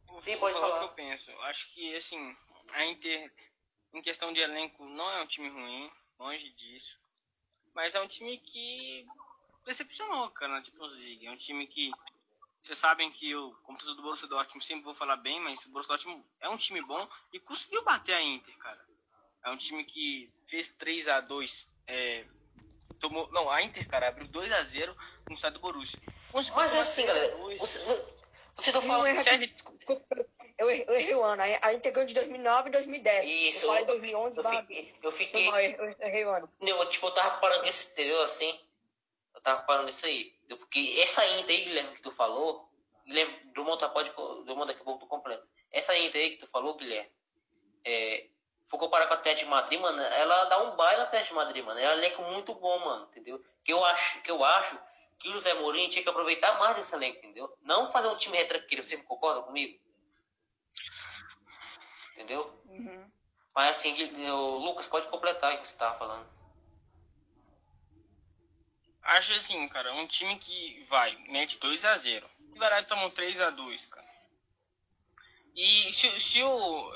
vou 0.06 0.20
Sim, 0.20 0.38
pode 0.38 0.54
falar 0.54 0.68
falar. 0.68 0.76
o 0.76 0.78
que 0.78 0.92
eu 0.92 0.94
penso. 0.94 1.30
Acho 1.42 1.72
que, 1.74 1.94
assim, 1.94 2.36
a 2.72 2.86
Inter, 2.86 3.30
em 3.92 4.00
questão 4.00 4.32
de 4.32 4.40
elenco, 4.40 4.82
não 4.86 5.10
é 5.10 5.22
um 5.22 5.26
time 5.26 5.50
ruim, 5.50 5.92
longe 6.18 6.50
disso. 6.52 6.98
Mas 7.74 7.94
é 7.94 8.00
um 8.00 8.08
time 8.08 8.38
que 8.38 9.06
decepcionou, 9.66 10.30
cara, 10.30 10.54
na 10.54 10.64
Champions 10.64 10.92
League. 10.92 11.26
É 11.26 11.30
um 11.30 11.36
time 11.36 11.66
que, 11.66 11.90
vocês 12.62 12.78
sabem 12.78 13.12
que 13.12 13.30
eu, 13.30 13.54
como 13.62 13.76
torcedor 13.76 13.96
do 13.96 14.02
Borussia 14.02 14.26
Dortmund, 14.28 14.64
sempre 14.64 14.84
vou 14.84 14.94
falar 14.94 15.16
bem, 15.16 15.38
mas 15.40 15.64
o 15.66 15.68
Borussia 15.68 15.90
Dortmund 15.90 16.24
é 16.40 16.48
um 16.48 16.56
time 16.56 16.80
bom 16.80 17.06
e 17.30 17.38
conseguiu 17.40 17.84
bater 17.84 18.14
a 18.14 18.22
Inter, 18.22 18.56
cara. 18.56 18.82
É 19.44 19.50
um 19.50 19.56
time 19.58 19.84
que 19.84 20.32
fez 20.48 20.68
3 20.68 21.08
a 21.08 21.20
2 21.20 21.68
é, 21.86 22.26
tomou, 22.98 23.30
não, 23.32 23.50
a 23.50 23.62
Inter, 23.62 23.86
cara, 23.88 24.08
abriu 24.08 24.28
2 24.28 24.52
a 24.52 24.62
0 24.62 24.96
no 25.28 25.34
estado 25.34 25.54
do 25.54 25.60
Borussia. 25.60 25.98
Conseguiu 26.32 26.60
Mas 26.60 26.74
é 26.74 26.80
assim, 26.80 27.02
3 27.02 27.10
a 27.10 27.14
galera. 27.20 27.36
2. 27.38 27.58
Você, 27.58 27.78
você 28.56 28.72
Não 28.72 29.38
desculpa, 29.38 30.26
eu, 30.58 30.70
errei- 30.70 30.84
eu 30.88 30.94
errei 30.94 31.14
o 31.14 31.22
ano. 31.22 31.42
A 31.62 31.72
Inter 31.74 31.92
ganhou 31.92 32.06
de 32.08 32.14
2009 32.14 32.68
e 32.68 32.72
2010. 32.72 33.30
Isso, 33.30 33.64
Eu 33.64 33.68
falei 33.68 33.82
eu- 33.82 33.86
2011, 33.86 34.36
Eu 34.38 34.42
barra-. 34.42 34.66
Eu 35.02 35.12
fiquei 35.12 35.46
mal, 35.50 35.60
eu 35.60 35.96
errei 36.00 36.24
o 36.24 36.30
ano. 36.30 36.52
não, 36.60 36.86
tipo, 36.86 37.06
eu 37.06 37.10
tava 37.12 37.38
parando 37.38 37.64
esse, 37.66 37.92
entendeu? 37.92 38.20
Assim. 38.22 38.58
Eu 39.34 39.40
tava 39.40 39.62
parando 39.62 39.88
isso 39.90 40.04
aí. 40.06 40.34
Porque 40.58 40.98
essa 41.02 41.24
Inter 41.38 41.56
aí, 41.56 41.64
Guilherme, 41.64 41.94
que 41.94 42.02
tu 42.02 42.10
falou. 42.10 42.68
Guilherme, 43.06 43.52
do 43.54 43.62
monta 43.64 43.88
pode. 43.88 44.10
Do 44.10 44.56
monta 44.56 44.66
daqui 44.72 44.80
a 44.80 44.84
pouco 44.84 45.00
tu 45.00 45.06
completa. 45.06 45.46
Essa 45.70 45.96
Inter 45.96 46.20
aí 46.20 46.30
que 46.30 46.38
tu 46.38 46.46
falou, 46.48 46.74
Guilherme. 46.76 47.10
É. 47.84 48.26
For 48.68 48.78
comparar 48.78 49.06
com 49.06 49.14
a 49.14 49.16
Atlético 49.16 49.46
de 49.46 49.50
Madrid, 49.50 49.80
mano, 49.80 50.00
ela 50.00 50.44
dá 50.44 50.62
um 50.62 50.76
baile 50.76 50.98
na 50.98 51.04
Atlético 51.04 51.30
de 51.30 51.36
Madrid, 51.36 51.64
mano. 51.64 51.80
É 51.80 51.88
um 51.88 51.92
elenco 51.92 52.22
muito 52.22 52.54
bom, 52.54 52.78
mano, 52.84 53.08
entendeu? 53.10 53.42
Que 53.64 53.72
eu 53.72 53.82
acho, 53.84 54.20
que 54.20 54.30
eu 54.30 54.44
acho 54.44 54.78
que 55.18 55.30
o 55.30 55.40
Zé 55.40 55.54
Mourinho 55.54 55.90
tinha 55.90 56.02
que 56.02 56.08
aproveitar 56.08 56.58
mais 56.58 56.76
desse 56.76 56.94
elenco, 56.94 57.18
entendeu? 57.18 57.52
Não 57.62 57.90
fazer 57.90 58.08
um 58.08 58.16
time 58.16 58.36
retranqueiro, 58.36 58.82
você 58.82 58.96
concorda 58.98 59.42
comigo? 59.42 59.80
Entendeu? 62.12 62.40
Uhum. 62.66 63.10
Mas 63.54 63.70
assim, 63.70 63.94
o 64.30 64.58
Lucas, 64.58 64.86
pode 64.86 65.08
completar 65.08 65.54
o 65.54 65.58
que 65.58 65.66
você 65.66 65.76
tava 65.76 65.98
falando. 65.98 66.28
Acho 69.02 69.32
assim, 69.32 69.66
cara, 69.68 69.94
um 69.94 70.06
time 70.06 70.38
que 70.38 70.84
vai, 70.90 71.16
mete 71.28 71.58
2 71.58 71.84
a 71.86 71.96
0 71.96 72.28
E 72.54 72.58
vai 72.58 72.68
lá 72.68 72.80
e 72.80 72.84
toma 72.84 73.06
um 73.06 73.10
3 73.10 73.40
a 73.40 73.50
2 73.50 73.86
cara. 73.86 74.06
E 75.56 75.92
se, 75.92 76.20
se 76.20 76.42
o. 76.42 76.92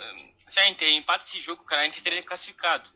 Se 0.52 0.60
a 0.60 0.68
Inter 0.68 0.92
empata 0.92 1.24
esse 1.24 1.40
jogo, 1.40 1.64
cara, 1.64 1.80
a 1.80 1.86
Inter 1.86 2.02
teria 2.02 2.22
classificado. 2.22 2.86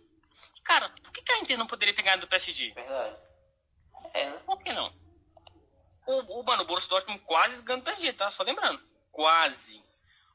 Cara, 0.63 0.91
por 0.91 1.11
que, 1.11 1.33
a 1.33 1.39
Inter 1.39 1.57
não 1.57 1.67
poderia 1.67 1.95
ter 1.95 2.03
ganhado 2.03 2.21
do 2.21 2.29
PSG? 2.29 2.73
Verdade. 2.73 3.17
É, 4.13 4.27
né? 4.27 4.39
Por 4.45 4.63
que 4.63 4.71
não? 4.75 4.93
O, 6.07 6.41
o 6.41 6.45
mano, 6.45 6.65
o 6.65 6.67
Borussia 6.67 6.91
Dortmund 6.91 7.19
quase 7.25 7.63
ganhou 7.63 7.81
do 7.81 7.85
PSG, 7.87 8.13
tá? 8.13 8.31
Só 8.31 8.43
lembrando. 8.43 8.79
Quase. 9.11 9.83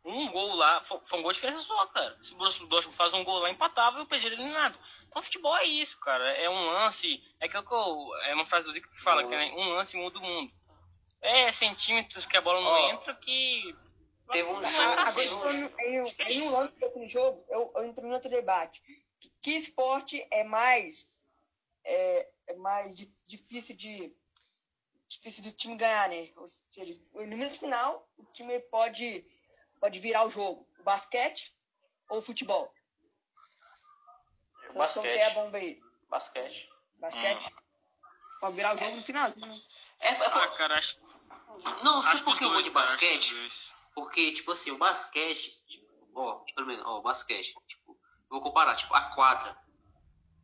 Um 0.03 0.31
gol 0.31 0.55
lá, 0.55 0.81
foi, 0.83 0.99
foi 1.05 1.19
um 1.19 1.21
gol 1.21 1.31
de 1.31 1.35
diferença 1.35 1.61
só, 1.61 1.85
cara. 1.85 2.17
Se 2.23 2.33
o 2.33 2.37
Borussia 2.37 2.65
Dortmund 2.65 2.97
faz 2.97 3.13
um 3.13 3.23
gol 3.23 3.37
lá, 3.37 3.51
empatava 3.51 3.99
e 3.99 4.01
o 4.01 4.07
PSG 4.07 4.33
eliminado. 4.33 4.79
Então, 5.07 5.21
futebol 5.21 5.55
é 5.55 5.65
isso, 5.65 5.99
cara. 5.99 6.27
É 6.27 6.49
um 6.49 6.71
lance. 6.71 7.23
É 7.39 7.47
que 7.47 7.55
É 7.55 8.33
uma 8.33 8.47
frase 8.47 8.65
do 8.65 8.73
Zico 8.73 8.89
que 8.89 8.99
fala 8.99 9.23
que 9.25 9.29
né, 9.29 9.53
um 9.57 9.69
lance 9.69 9.95
muda 9.95 10.17
o 10.17 10.23
mundo. 10.23 10.51
É 11.21 11.51
centímetros 11.51 12.25
que 12.25 12.35
a 12.35 12.41
bola 12.41 12.61
não 12.61 12.67
Ó, 12.67 12.89
entra 12.89 13.13
que. 13.13 13.75
Teve 14.31 14.49
um 14.49 14.55
jogo, 14.63 14.99
Agora, 14.99 15.27
falando 15.27 15.79
em, 15.79 16.01
um- 16.01 16.07
É 16.19 16.31
em 16.31 16.41
um 16.43 16.51
lance 16.51 16.73
daquele 16.79 17.07
jogo, 17.07 17.45
eu, 17.49 17.71
eu 17.75 17.85
entro 17.85 18.05
em 18.07 18.13
outro 18.13 18.29
debate. 18.29 18.81
Que, 19.19 19.29
que 19.41 19.51
esporte 19.51 20.25
é 20.31 20.43
mais, 20.43 21.09
é, 21.83 22.29
é 22.47 22.53
mais 22.55 22.95
dif- 22.95 23.23
difícil 23.27 23.75
de 23.75 24.15
difícil 25.07 25.43
do 25.43 25.51
time 25.51 25.75
ganhar, 25.75 26.07
né? 26.09 26.29
Ou 26.37 26.47
seja, 26.47 26.97
no 27.13 27.21
minuto 27.27 27.59
final, 27.59 28.09
o 28.17 28.23
time 28.33 28.57
pode, 28.61 29.25
pode 29.79 29.99
virar 29.99 30.25
o 30.25 30.29
jogo. 30.29 30.65
O 30.79 30.83
basquete 30.83 31.53
ou 32.09 32.19
o 32.19 32.21
futebol? 32.21 32.73
Seleção 34.71 35.03
Basquete. 35.03 35.13
que 35.13 35.19
é 35.19 35.25
a 35.25 35.29
bomba 35.31 35.57
aí. 35.57 35.81
Basquete. 36.09 36.69
Basquete. 36.95 37.53
Pra 38.39 38.49
virar 38.51 38.73
o 38.73 38.77
jogo 38.77 38.95
no 38.95 39.03
finalzinho. 39.03 39.45
né? 39.45 39.61
É, 39.99 40.07
é 40.09 40.25
Ah, 40.25 40.47
cara, 40.57 40.77
acho, 40.77 40.97
não, 41.83 41.99
acho 41.99 42.09
sabe 42.11 42.23
por 42.23 42.37
que 42.37 42.45
eu 42.45 42.49
vou 42.51 42.61
de 42.61 42.69
basquete? 42.69 43.35
Porque, 43.93 44.31
tipo 44.31 44.51
assim, 44.51 44.71
o 44.71 44.77
basquete, 44.77 45.61
tipo, 45.67 45.87
ó, 46.15 46.43
pelo 46.55 46.67
menos, 46.67 46.85
ó, 46.85 46.99
o 46.99 47.01
basquete, 47.01 47.53
tipo, 47.67 47.97
vou 48.29 48.41
comparar, 48.41 48.75
tipo, 48.75 48.93
a 48.93 49.01
quadra. 49.15 49.57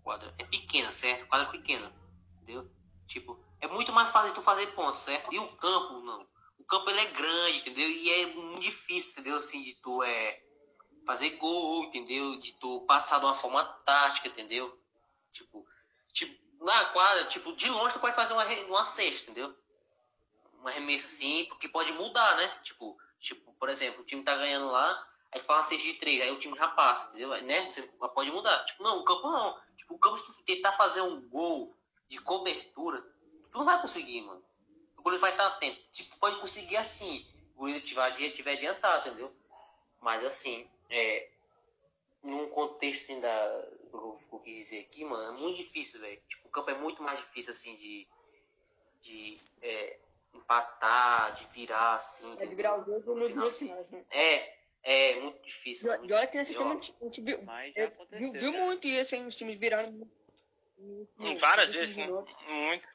Quadra 0.04 0.34
é 0.38 0.44
pequena, 0.46 0.92
certo? 0.92 1.28
Quadra 1.28 1.50
pequena, 1.50 1.92
entendeu? 2.36 2.70
Tipo, 3.08 3.40
é 3.60 3.68
muito 3.68 3.92
mais 3.92 4.10
fácil 4.12 4.34
tu 4.34 4.42
fazer 4.42 4.68
pontos, 4.68 5.02
certo? 5.02 5.34
E 5.34 5.40
o 5.40 5.48
campo, 5.58 6.00
não. 6.02 6.28
O 6.58 6.64
campo, 6.66 6.90
ele 6.90 7.00
é 7.00 7.06
grande, 7.06 7.60
entendeu? 7.60 7.90
E 7.90 8.10
é 8.10 8.26
muito 8.28 8.62
difícil, 8.62 9.14
entendeu? 9.14 9.38
Assim, 9.38 9.64
de 9.64 9.76
tu, 9.76 10.04
é, 10.04 10.42
fazer 11.08 11.32
gol, 11.38 11.86
entendeu? 11.86 12.38
De 12.40 12.52
tu 12.54 12.82
passar 12.82 13.20
de 13.20 13.26
uma 13.26 13.34
forma 13.34 13.64
tática, 13.64 14.28
entendeu? 14.28 14.78
Tipo, 15.32 15.66
tipo 16.14 16.38
na 16.64 16.86
quadra, 16.86 17.26
tipo, 17.26 17.56
de 17.56 17.70
longe 17.70 17.94
tu 17.94 18.00
pode 18.00 18.16
fazer 18.16 18.34
uma, 18.34 18.44
uma 18.44 18.86
cesta, 18.86 19.32
entendeu? 19.32 19.56
Uma 20.60 20.72
remessa 20.72 21.06
assim, 21.06 21.46
porque 21.46 21.70
pode 21.70 21.94
mudar, 21.94 22.36
né? 22.36 22.48
Tipo, 22.62 22.98
tipo, 23.20 23.54
por 23.54 23.70
exemplo, 23.70 24.02
o 24.02 24.06
time 24.06 24.24
tá 24.24 24.36
ganhando 24.36 24.68
lá, 24.68 25.08
aí 25.32 25.42
uma 25.42 25.64
cesta 25.64 25.84
de 25.84 25.94
três, 25.96 26.22
aí 26.22 26.32
o 26.32 26.40
time 26.40 26.58
já 26.58 26.68
passa, 26.70 27.10
entendeu? 27.10 27.30
Né? 27.44 27.70
Você 27.70 27.82
pode 28.14 28.32
mudar. 28.32 28.64
Tipo, 28.66 28.84
não, 28.84 29.00
o 29.00 29.04
campo 29.04 29.30
não. 29.30 29.60
Tipo, 29.78 29.96
o 29.96 30.00
campo, 30.00 30.18
se 30.18 30.38
tu 30.38 30.44
tentar 30.46 30.74
fazer 30.74 31.02
um 31.02 31.28
gol 31.30 31.76
de 32.10 32.20
cobertura, 32.20 33.02
tu 33.52 33.58
não 33.58 33.66
vai 33.66 33.82
conseguir, 33.82 34.22
mano. 34.22 34.44
O 34.98 35.02
goleiro 35.02 35.22
vai 35.22 35.32
estar 35.32 35.48
atento. 35.48 35.82
Tipo, 35.92 36.18
pode 36.18 36.40
conseguir 36.40 36.78
assim, 36.78 37.26
o 37.56 37.60
goleiro 37.60 37.84
tiver, 37.86 38.32
tiver 38.32 38.54
adiantado, 38.54 39.08
entendeu? 39.08 39.34
Mas 40.02 40.24
assim, 40.24 40.70
é, 40.90 41.30
num 42.24 42.50
contexto 42.50 43.04
assim 43.04 43.20
da. 43.20 43.62
do 43.92 44.18
que 44.18 44.34
eu 44.34 44.40
quis 44.40 44.56
dizer 44.56 44.80
aqui, 44.82 45.04
mano, 45.06 45.36
é 45.36 45.40
muito 45.40 45.58
difícil, 45.58 46.00
velho. 46.00 46.22
Tipo, 46.28 46.48
o 46.48 46.52
campo 46.52 46.70
é 46.70 46.78
muito 46.78 47.02
mais 47.02 47.20
difícil 47.20 47.52
assim 47.52 47.76
de. 47.76 48.08
de 49.02 49.38
é, 49.62 50.00
empatar, 50.38 51.34
de 51.36 51.46
virar, 51.54 51.96
assim. 51.96 52.36
É 52.40 52.46
de 52.46 52.56
virar 52.56 52.80
o 52.80 52.86
jogo 52.86 53.16
nos 53.16 53.34
minutos 53.34 53.58
finais, 53.58 53.90
né? 53.90 54.04
É, 54.12 54.54
é 54.84 55.16
muito 55.20 55.42
difícil. 55.44 55.94
E 55.94 55.98
muito 55.98 56.14
olha 56.14 56.28
que 56.28 56.38
nesse 56.38 56.54
time 56.54 56.70
a 56.72 56.74
gente- 56.76 56.96
a 57.02 57.04
gente 57.06 57.22
viu, 57.22 57.44
Mas 57.44 57.74
já 57.74 57.82
é, 57.82 57.86
aconteceu. 57.86 58.32
viu, 58.32 58.40
viu 58.42 58.52
cara. 58.54 58.66
muito 58.66 58.88
isso, 58.88 59.16
hein? 59.16 59.28
Os 59.28 59.36
times 59.36 59.60
virando. 59.60 60.10
Hum, 60.80 61.08
Várias 61.40 61.70
nos 61.70 61.76
vezes, 61.80 61.96
né? 61.98 62.06
minutos. 62.06 62.36
Muito. 62.48 62.88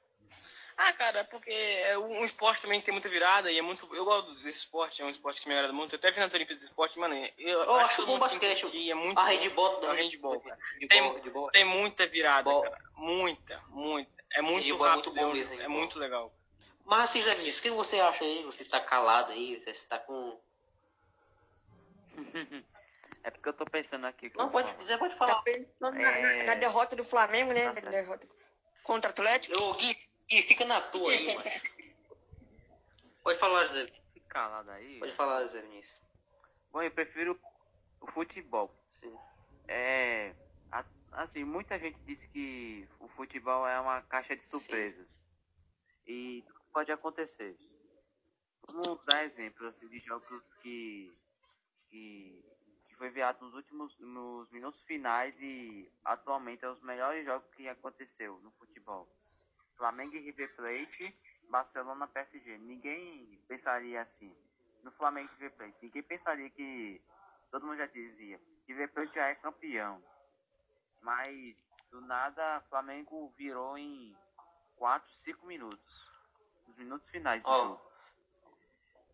Ah, 0.74 0.92
cara, 0.94 1.20
é 1.20 1.24
porque 1.24 1.50
é 1.50 1.98
um 1.98 2.24
esporte 2.24 2.62
também 2.62 2.80
que 2.80 2.86
tem 2.86 2.92
muita 2.94 3.08
virada 3.08 3.52
e 3.52 3.58
é 3.58 3.62
muito. 3.62 3.94
Eu 3.94 4.04
gosto 4.06 4.34
desse 4.36 4.58
esporte, 4.60 5.02
é 5.02 5.04
um 5.04 5.10
esporte 5.10 5.40
que 5.42 5.46
me 5.48 5.54
agrada 5.54 5.72
muito. 5.72 5.94
Eu 5.94 5.98
até 5.98 6.10
vi 6.10 6.18
nas 6.18 6.32
Olimpíadas 6.32 6.62
de 6.62 6.68
esporte, 6.68 6.98
mano. 6.98 7.14
Eu, 7.36 7.62
Eu 7.62 7.74
acho 7.74 8.06
bom 8.06 8.18
basquete. 8.18 8.64
assistir, 8.64 8.90
É 8.90 8.94
muito 8.94 9.18
A 9.18 9.24
handball, 9.24 9.80
É 9.84 9.86
o 9.88 9.92
handball, 9.92 10.40
cara. 10.40 10.58
Tem- 10.88 11.02
handball. 11.02 11.50
Tem 11.50 11.64
muita 11.64 12.06
virada, 12.06 12.50
cara. 12.62 12.78
Muita, 12.96 13.60
muita. 13.68 14.10
É 14.34 14.40
muito 14.40 14.64
Handball 14.66 14.86
é 14.86 14.90
rápido, 14.90 15.04
muito 15.12 15.20
bom 15.20 15.30
é 15.30 15.34
mesmo, 15.34 15.60
é 15.60 15.68
muito 15.68 15.98
legal. 15.98 16.32
Mas 16.84 17.04
assim, 17.04 17.22
Zé 17.22 17.34
Vinícius, 17.36 17.58
o 17.58 17.62
que 17.62 17.70
você 17.70 18.00
acha 18.00 18.24
aí? 18.24 18.42
Você 18.44 18.64
tá 18.64 18.80
calado 18.80 19.32
aí, 19.32 19.62
você 19.64 19.86
tá 19.86 19.98
com. 19.98 20.38
É 23.24 23.30
porque 23.30 23.48
eu 23.48 23.52
tô 23.52 23.64
pensando 23.64 24.04
aqui. 24.04 24.32
Não, 24.34 24.50
pode. 24.50 24.68
Zé, 24.84 24.98
pode 24.98 25.14
Tá 25.14 25.18
falar. 25.28 25.42
pensando 25.42 25.96
na, 25.96 26.18
na- 26.18 26.42
na 26.42 26.54
derrota 26.56 26.96
do 26.96 27.04
Flamengo, 27.04 27.52
né? 27.52 27.70
Tá 27.72 27.80
Na 27.82 27.90
derrota 27.92 28.28
contra 28.82 29.10
o 29.10 29.12
Atlético. 29.12 29.56
Ô, 29.62 29.74
Gui, 29.74 29.96
Gui, 30.28 30.42
fica 30.42 30.64
na 30.64 30.80
tua 30.80 31.08
aí, 31.12 31.32
mano. 31.36 31.44
Pode 33.22 33.38
falar, 33.38 33.66
Zé. 33.68 33.86
Fica 34.12 34.26
calado 34.28 34.72
aí. 34.72 34.98
Pode 34.98 35.12
falar, 35.14 35.46
Zé 35.46 35.62
Vinícius. 35.62 36.00
Bom, 36.72 36.82
eu 36.82 36.90
prefiro 36.90 37.38
o 38.00 38.10
futebol. 38.10 38.74
Sim. 38.90 39.16
É. 39.68 40.34
a- 40.72 40.84
Assim, 41.12 41.44
muita 41.44 41.78
gente 41.78 41.98
diz 42.04 42.24
que 42.24 42.88
o 42.98 43.06
futebol 43.06 43.68
é 43.68 43.78
uma 43.78 44.02
caixa 44.02 44.34
de 44.34 44.42
surpresas. 44.42 45.22
E 46.08 46.42
tudo 46.48 46.61
pode 46.72 46.90
acontecer. 46.90 47.56
Vamos 48.68 49.04
dar 49.04 49.24
exemplos 49.24 49.68
assim, 49.68 49.88
de 49.88 49.98
jogos 49.98 50.42
que, 50.62 51.12
que, 51.88 52.44
que 52.88 52.94
foi 52.94 53.08
enviado 53.08 53.44
nos 53.44 53.54
últimos 53.54 53.98
nos 53.98 54.50
minutos 54.50 54.82
finais 54.82 55.40
e 55.42 55.90
atualmente 56.04 56.64
é 56.64 56.68
os 56.68 56.80
melhores 56.80 57.24
jogos 57.24 57.48
que 57.54 57.68
aconteceu 57.68 58.38
no 58.40 58.50
futebol. 58.52 59.08
Flamengo 59.76 60.14
e 60.14 60.20
River 60.20 60.54
Plate, 60.54 61.14
Barcelona 61.48 62.06
PSG. 62.06 62.58
Ninguém 62.58 63.40
pensaria 63.48 64.00
assim. 64.00 64.34
No 64.82 64.90
Flamengo 64.90 65.30
e 65.30 65.34
River 65.34 65.56
Plate, 65.56 65.78
ninguém 65.82 66.02
pensaria 66.02 66.50
que 66.50 67.00
todo 67.50 67.66
mundo 67.66 67.76
já 67.76 67.86
dizia, 67.86 68.40
River 68.66 68.92
Plate 68.92 69.14
já 69.14 69.28
é 69.28 69.34
campeão. 69.34 70.02
Mas 71.00 71.56
do 71.90 72.00
nada 72.00 72.60
Flamengo 72.68 73.32
virou 73.36 73.76
em 73.76 74.16
4, 74.76 75.12
5 75.14 75.46
minutos. 75.46 76.11
Nos 76.72 76.78
minutos 76.78 77.08
finais 77.10 77.42
do 77.42 77.50
Ó. 77.50 77.58
jogo. 77.58 77.80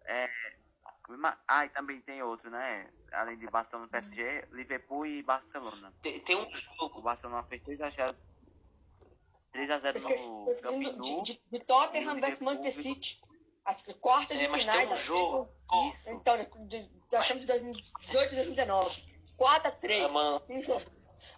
É, 0.04 0.30
ah, 1.48 1.66
e 1.66 1.68
também 1.70 2.00
tem 2.02 2.22
outro, 2.22 2.50
né? 2.50 2.88
Além 3.12 3.36
de 3.36 3.46
Barcelona 3.48 3.86
e 3.88 3.90
PSG, 3.90 4.46
Liverpool 4.52 5.06
e 5.06 5.22
Barcelona. 5.22 5.92
Tem, 6.02 6.20
tem 6.20 6.36
um 6.36 6.42
O 6.46 6.56
jogo. 6.80 7.02
Barcelona 7.02 7.42
fez 7.44 7.62
3x0 7.62 8.14
3x0 9.52 9.96
Esqueci, 9.96 10.30
no 10.30 10.46
Camp 10.62 11.02
de, 11.02 11.22
de, 11.22 11.42
de 11.50 11.60
Tottenham 11.60 12.20
versus 12.20 12.40
Manchester 12.40 12.72
City. 12.72 13.20
As 13.64 13.82
quartas 14.00 14.38
de 14.38 14.44
É, 14.44 14.48
mas 14.48 14.60
finais 14.60 14.88
tem 14.88 14.92
um 14.92 14.96
jogo. 14.96 15.50
Isso. 15.90 16.10
Então, 16.10 16.36
de- 16.66 16.88
da 17.10 17.20
Champions 17.20 17.40
de 17.40 17.46
2018 17.46 18.32
e 18.32 18.36
2019. 18.36 19.04
4x3. 19.36 20.04
Ah, 20.04 20.08
mano. 20.08 20.42
Um 20.48 20.62
jogo. 20.62 20.82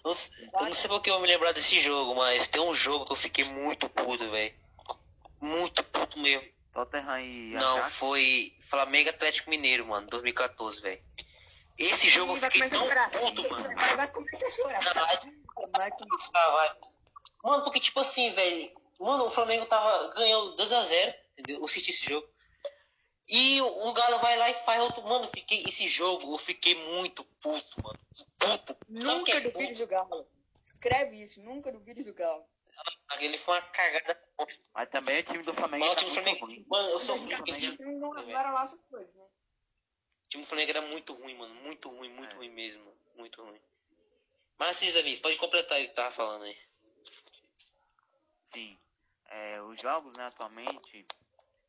Eu 0.04 0.14
não, 0.14 0.60
eu 0.60 0.66
não 0.66 0.72
sei 0.74 0.88
porque 0.88 1.10
eu 1.10 1.14
vou 1.14 1.22
me 1.22 1.28
lembrar 1.28 1.52
desse 1.52 1.80
jogo, 1.80 2.14
mas 2.14 2.46
tem 2.46 2.60
um 2.60 2.74
jogo 2.74 3.04
que 3.06 3.12
eu 3.12 3.16
fiquei 3.16 3.44
muito 3.44 3.88
puto, 3.88 4.30
velho. 4.30 4.59
Muito 5.40 5.82
puto 5.84 6.18
mesmo. 6.18 6.48
Tottenham 6.72 7.20
e 7.20 7.50
Não, 7.54 7.78
Ajax. 7.78 7.94
foi 7.96 8.56
Flamengo 8.60 9.10
Atlético 9.10 9.50
Mineiro, 9.50 9.86
mano, 9.86 10.06
2014, 10.08 10.80
velho. 10.80 11.02
Esse 11.76 12.08
jogo 12.08 12.32
eu 12.36 12.36
fiquei 12.36 12.68
começar 12.68 12.76
tão 12.78 12.86
a 12.86 12.88
chorar. 12.88 13.10
puto, 13.10 13.50
mano. 13.50 13.74
Vai, 13.74 13.96
vai 13.96 14.08
começar 14.12 14.46
a 14.46 14.50
chorar. 14.50 14.80
Vai 15.76 15.90
começar. 15.90 16.50
Vai. 16.50 16.76
Mano, 17.42 17.64
porque 17.64 17.80
tipo 17.80 18.00
assim, 18.00 18.30
velho. 18.30 18.70
Mano, 19.00 19.24
o 19.24 19.30
Flamengo 19.30 19.64
tava 19.66 20.08
ganhando 20.14 20.56
2x0, 20.56 21.14
entendeu? 21.32 21.58
Eu 21.58 21.64
assisti 21.64 21.90
esse 21.90 22.04
jogo. 22.08 22.28
E 23.26 23.60
o 23.62 23.92
Galo 23.92 24.18
vai 24.18 24.36
lá 24.36 24.50
e 24.50 24.54
faz 24.54 24.80
outro. 24.82 25.02
Mano, 25.02 25.24
eu 25.24 25.28
fiquei. 25.30 25.64
Esse 25.66 25.88
jogo 25.88 26.34
eu 26.34 26.38
fiquei 26.38 26.74
muito 26.92 27.24
puto, 27.42 27.82
mano. 27.82 27.98
Puto. 28.38 28.76
Nunca 28.88 29.32
é 29.32 29.40
duvides 29.40 29.78
puto? 29.78 29.78
do 29.78 29.86
Galo. 29.86 30.28
Escreve 30.62 31.22
isso. 31.22 31.40
Nunca 31.40 31.72
duvides 31.72 32.06
do 32.06 32.14
Galo. 32.14 32.44
Ele 33.20 33.38
foi 33.38 33.54
uma 33.54 33.62
cagada. 33.62 34.20
Mas 34.74 34.88
também 34.90 35.20
o 35.20 35.22
time 35.22 35.42
do 35.42 35.52
Flamengo 35.52 35.84
Mano, 35.84 35.92
o 35.92 35.94
tá 35.94 36.00
time 36.00 36.10
do 36.10 36.14
Flamengo. 36.14 36.46
ruim. 36.46 36.66
Mano, 36.68 36.88
eu 36.90 37.00
sou 37.00 37.16
Mas 37.18 37.40
o 37.40 37.82
O 37.82 38.14
não 38.14 38.38
era 38.38 38.50
lá 38.52 38.62
essas 38.64 38.82
coisas, 38.82 39.14
né? 39.14 39.24
time 40.30 40.44
do 40.44 40.48
Flamengo 40.48 40.70
era 40.70 40.82
muito 40.82 41.12
ruim, 41.12 41.34
mano. 41.36 41.54
Muito 41.56 41.88
ruim, 41.88 42.08
muito 42.10 42.34
É. 42.34 42.36
ruim 42.38 42.50
mesmo. 42.50 42.92
Muito 43.16 43.42
ruim. 43.42 43.60
Mas 44.58 44.70
assim, 44.70 44.90
Zé 44.90 45.02
pode 45.20 45.36
completar 45.36 45.78
aí 45.78 45.86
o 45.86 45.88
que 45.88 45.94
tava 45.94 46.10
falando 46.10 46.44
aí. 46.44 46.56
Sim. 48.44 48.78
É, 49.26 49.60
os 49.62 49.80
jogos, 49.80 50.16
né, 50.16 50.26
atualmente, 50.26 51.06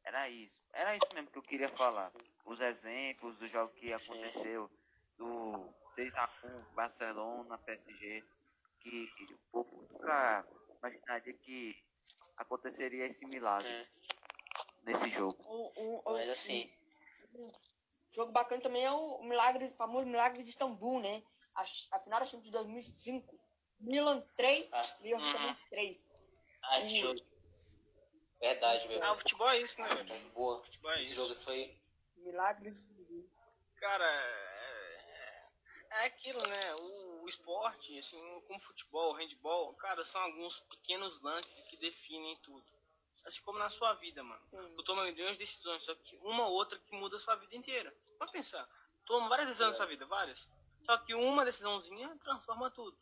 era 0.04 0.30
isso. 0.30 0.58
Era 0.74 0.96
isso 0.96 1.08
mesmo 1.14 1.30
que 1.32 1.38
eu 1.38 1.44
queria 1.44 1.70
falar. 1.70 2.12
Os 2.46 2.60
exemplos 2.60 3.38
do 3.40 3.48
jogo 3.48 3.74
que 3.74 3.94
aconteceu, 3.94 4.70
do 5.18 5.70
6x1 5.96 6.74
Barcelona, 6.74 7.58
PSG, 7.60 8.24
que 8.80 9.10
o 9.52 9.64
povo 9.64 9.88
nunca 9.92 10.46
imaginaria 10.80 11.34
que 11.34 11.76
aconteceria 12.38 13.06
esse 13.06 13.26
milagre 13.26 13.70
É. 13.72 13.88
nesse 14.84 15.10
jogo. 15.10 15.38
Um, 15.48 15.72
um, 15.78 16.14
Mas 16.14 16.30
assim. 16.30 16.72
um 17.34 17.50
jogo 18.12 18.32
bacana 18.32 18.62
também 18.62 18.84
é 18.84 18.92
o 18.92 19.24
milagre, 19.24 19.66
o 19.66 19.74
famoso 19.76 20.06
milagre 20.08 20.44
de 20.44 20.50
Istambul, 20.50 21.00
né? 21.02 21.24
A, 21.56 21.62
a 21.92 22.00
final 22.00 22.20
da 22.20 22.26
Champions 22.26 22.46
de 22.46 22.52
2005. 22.52 23.40
Milan 23.80 24.22
3, 24.38 24.72
Ah, 24.74 24.84
Liverpool 25.02 25.28
uhum. 25.48 25.56
3. 25.70 26.10
Ah, 26.64 26.80
esse 26.80 26.96
Hum. 26.98 27.02
jogo. 27.02 27.22
Verdade, 28.40 28.88
velho. 28.88 29.04
Ah, 29.04 29.14
o 29.14 29.18
futebol 29.20 29.50
é 29.50 29.58
isso, 29.60 29.80
né? 29.82 29.88
Boa. 30.34 30.64
Futebol 30.64 30.92
é 30.92 31.00
Esse 31.00 31.12
isso. 31.12 31.16
jogo 31.16 31.36
foi. 31.36 31.78
Milagre. 32.18 32.76
Cara, 33.78 34.06
é, 34.06 35.44
é 35.92 36.06
aquilo, 36.06 36.42
né? 36.48 36.76
O, 36.76 37.11
o 37.22 37.28
esporte, 37.30 37.98
assim, 38.00 38.20
como 38.48 38.60
futebol, 38.60 39.14
handball, 39.14 39.74
cara, 39.76 40.04
são 40.04 40.22
alguns 40.22 40.60
pequenos 40.62 41.22
lances 41.22 41.64
que 41.70 41.78
definem 41.78 42.38
tudo. 42.44 42.66
Assim 43.26 43.42
como 43.44 43.60
na 43.60 43.70
sua 43.70 43.94
vida, 43.96 44.24
mano. 44.24 44.42
Sim. 44.48 44.74
Tu 44.74 44.84
toma 44.84 45.04
milhões 45.04 45.34
de 45.34 45.44
decisões, 45.44 45.84
só 45.86 45.94
que 45.96 46.18
uma 46.18 46.48
ou 46.48 46.54
outra 46.54 46.80
que 46.80 46.96
muda 46.96 47.18
a 47.18 47.20
sua 47.20 47.36
vida 47.36 47.56
inteira. 47.56 47.96
Pode 48.18 48.32
pensar. 48.32 48.68
Toma 49.06 49.30
várias 49.30 49.48
decisões 49.48 49.72
na 49.72 49.76
sua 49.78 49.86
vida, 49.86 50.06
várias. 50.06 50.50
Só 50.86 50.98
que 50.98 51.14
uma 51.14 51.46
decisãozinha 51.46 52.18
transforma 52.24 52.72
tudo. 52.72 52.98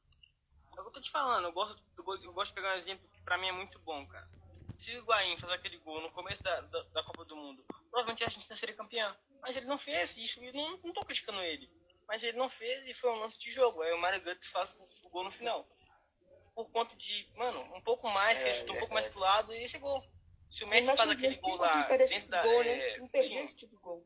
É 0.78 0.82
o 0.82 0.84
que 0.84 0.90
eu 0.90 0.94
tô 0.94 1.02
te 1.02 1.10
falando, 1.12 1.46
eu 1.46 1.52
gosto, 1.52 1.82
eu 1.98 2.04
go- 2.04 2.16
eu 2.18 2.34
gosto 2.34 2.52
de 2.52 2.56
pegar 2.56 2.74
um 2.74 2.78
exemplo 2.78 3.08
que 3.10 3.22
pra 3.22 3.38
mim 3.38 3.48
é 3.48 3.52
muito 3.52 3.80
bom, 3.80 4.06
cara. 4.08 4.30
Se 4.78 4.94
o 4.96 5.00
Higuaín 5.00 5.36
fazer 5.38 5.54
aquele 5.54 5.78
gol 5.80 6.00
no 6.02 6.12
começo 6.12 6.42
da, 6.44 6.62
da, 6.62 6.82
da 6.84 7.04
Copa 7.04 7.26
do 7.26 7.36
Mundo, 7.36 7.66
provavelmente 7.90 8.24
a 8.24 8.28
Argentina 8.28 8.56
seria 8.56 8.76
campeã. 8.76 9.18
Mas 9.42 9.56
ele 9.58 9.66
não 9.66 9.78
fez, 9.78 10.16
isso 10.18 10.42
eu 10.44 10.54
não, 10.54 10.78
não 10.84 10.94
tô 10.94 11.02
criticando 11.02 11.42
ele. 11.42 11.70
Mas 12.10 12.24
ele 12.24 12.38
não 12.38 12.50
fez 12.50 12.86
e 12.88 12.94
foi 12.96 13.12
um 13.12 13.20
lance 13.20 13.40
de 13.40 13.52
jogo. 13.52 13.82
Aí 13.84 13.94
o 13.94 13.98
Mario 14.00 14.22
Götze 14.24 14.50
faz 14.50 14.76
o, 14.76 15.08
o 15.08 15.10
gol 15.10 15.24
no 15.24 15.32
final. 15.32 15.66
por 16.56 16.70
conta 16.72 16.96
de, 16.98 17.32
mano, 17.38 17.62
um 17.76 17.82
pouco 17.82 18.10
mais, 18.10 18.44
É, 18.44 18.54
chuta 18.56 18.74
um 18.74 18.76
é, 18.76 18.80
pouco 18.80 18.94
é. 18.94 18.96
mais 18.96 19.08
pro 19.08 19.20
lado 19.20 19.54
e 19.54 19.64
esse 19.64 19.78
gol. 19.78 20.04
Se 20.50 20.64
o 20.64 20.68
Mas 20.68 20.86
Messi 20.86 20.98
faz 20.98 21.10
aquele 21.12 21.36
não 21.36 21.42
gol 21.42 21.60
tem 21.60 21.68
lá 21.68 21.84
dentro 21.88 22.28
da. 22.30 22.42
gol, 22.42 22.62
é, 22.64 22.66
né? 22.66 22.98
Não 22.98 23.08
perder 23.08 23.28
sim, 23.30 23.40
esse 23.40 23.56
tipo 23.56 23.76
de 23.76 23.82
gol. 23.82 24.06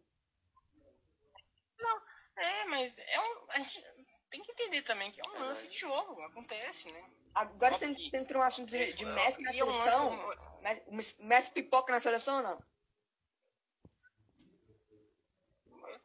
é, 2.35 2.65
mas 2.65 2.97
é 2.99 3.19
um. 3.21 3.45
A 3.51 3.59
gente 3.59 3.83
tem 4.29 4.41
que 4.41 4.51
entender 4.51 4.81
também 4.81 5.09
que 5.11 5.21
é 5.21 5.23
um 5.23 5.39
lance 5.39 5.67
de 5.69 5.77
jogo, 5.77 6.21
acontece, 6.23 6.91
né? 6.91 7.09
Agora 7.33 7.73
você 7.73 7.95
que- 7.95 8.11
entrou 8.15 8.41
um 8.43 8.45
assunto 8.45 8.69
de, 8.69 8.93
de 8.93 9.05
Messi 9.05 9.41
na 9.41 9.55
é 9.55 9.63
um 9.63 9.73
seleção. 9.73 10.29
o 10.87 10.95
Messi 11.25 11.51
pipoca 11.53 11.93
na 11.93 11.99
seleção 12.01 12.37
ou 12.37 12.43
não? 12.43 12.72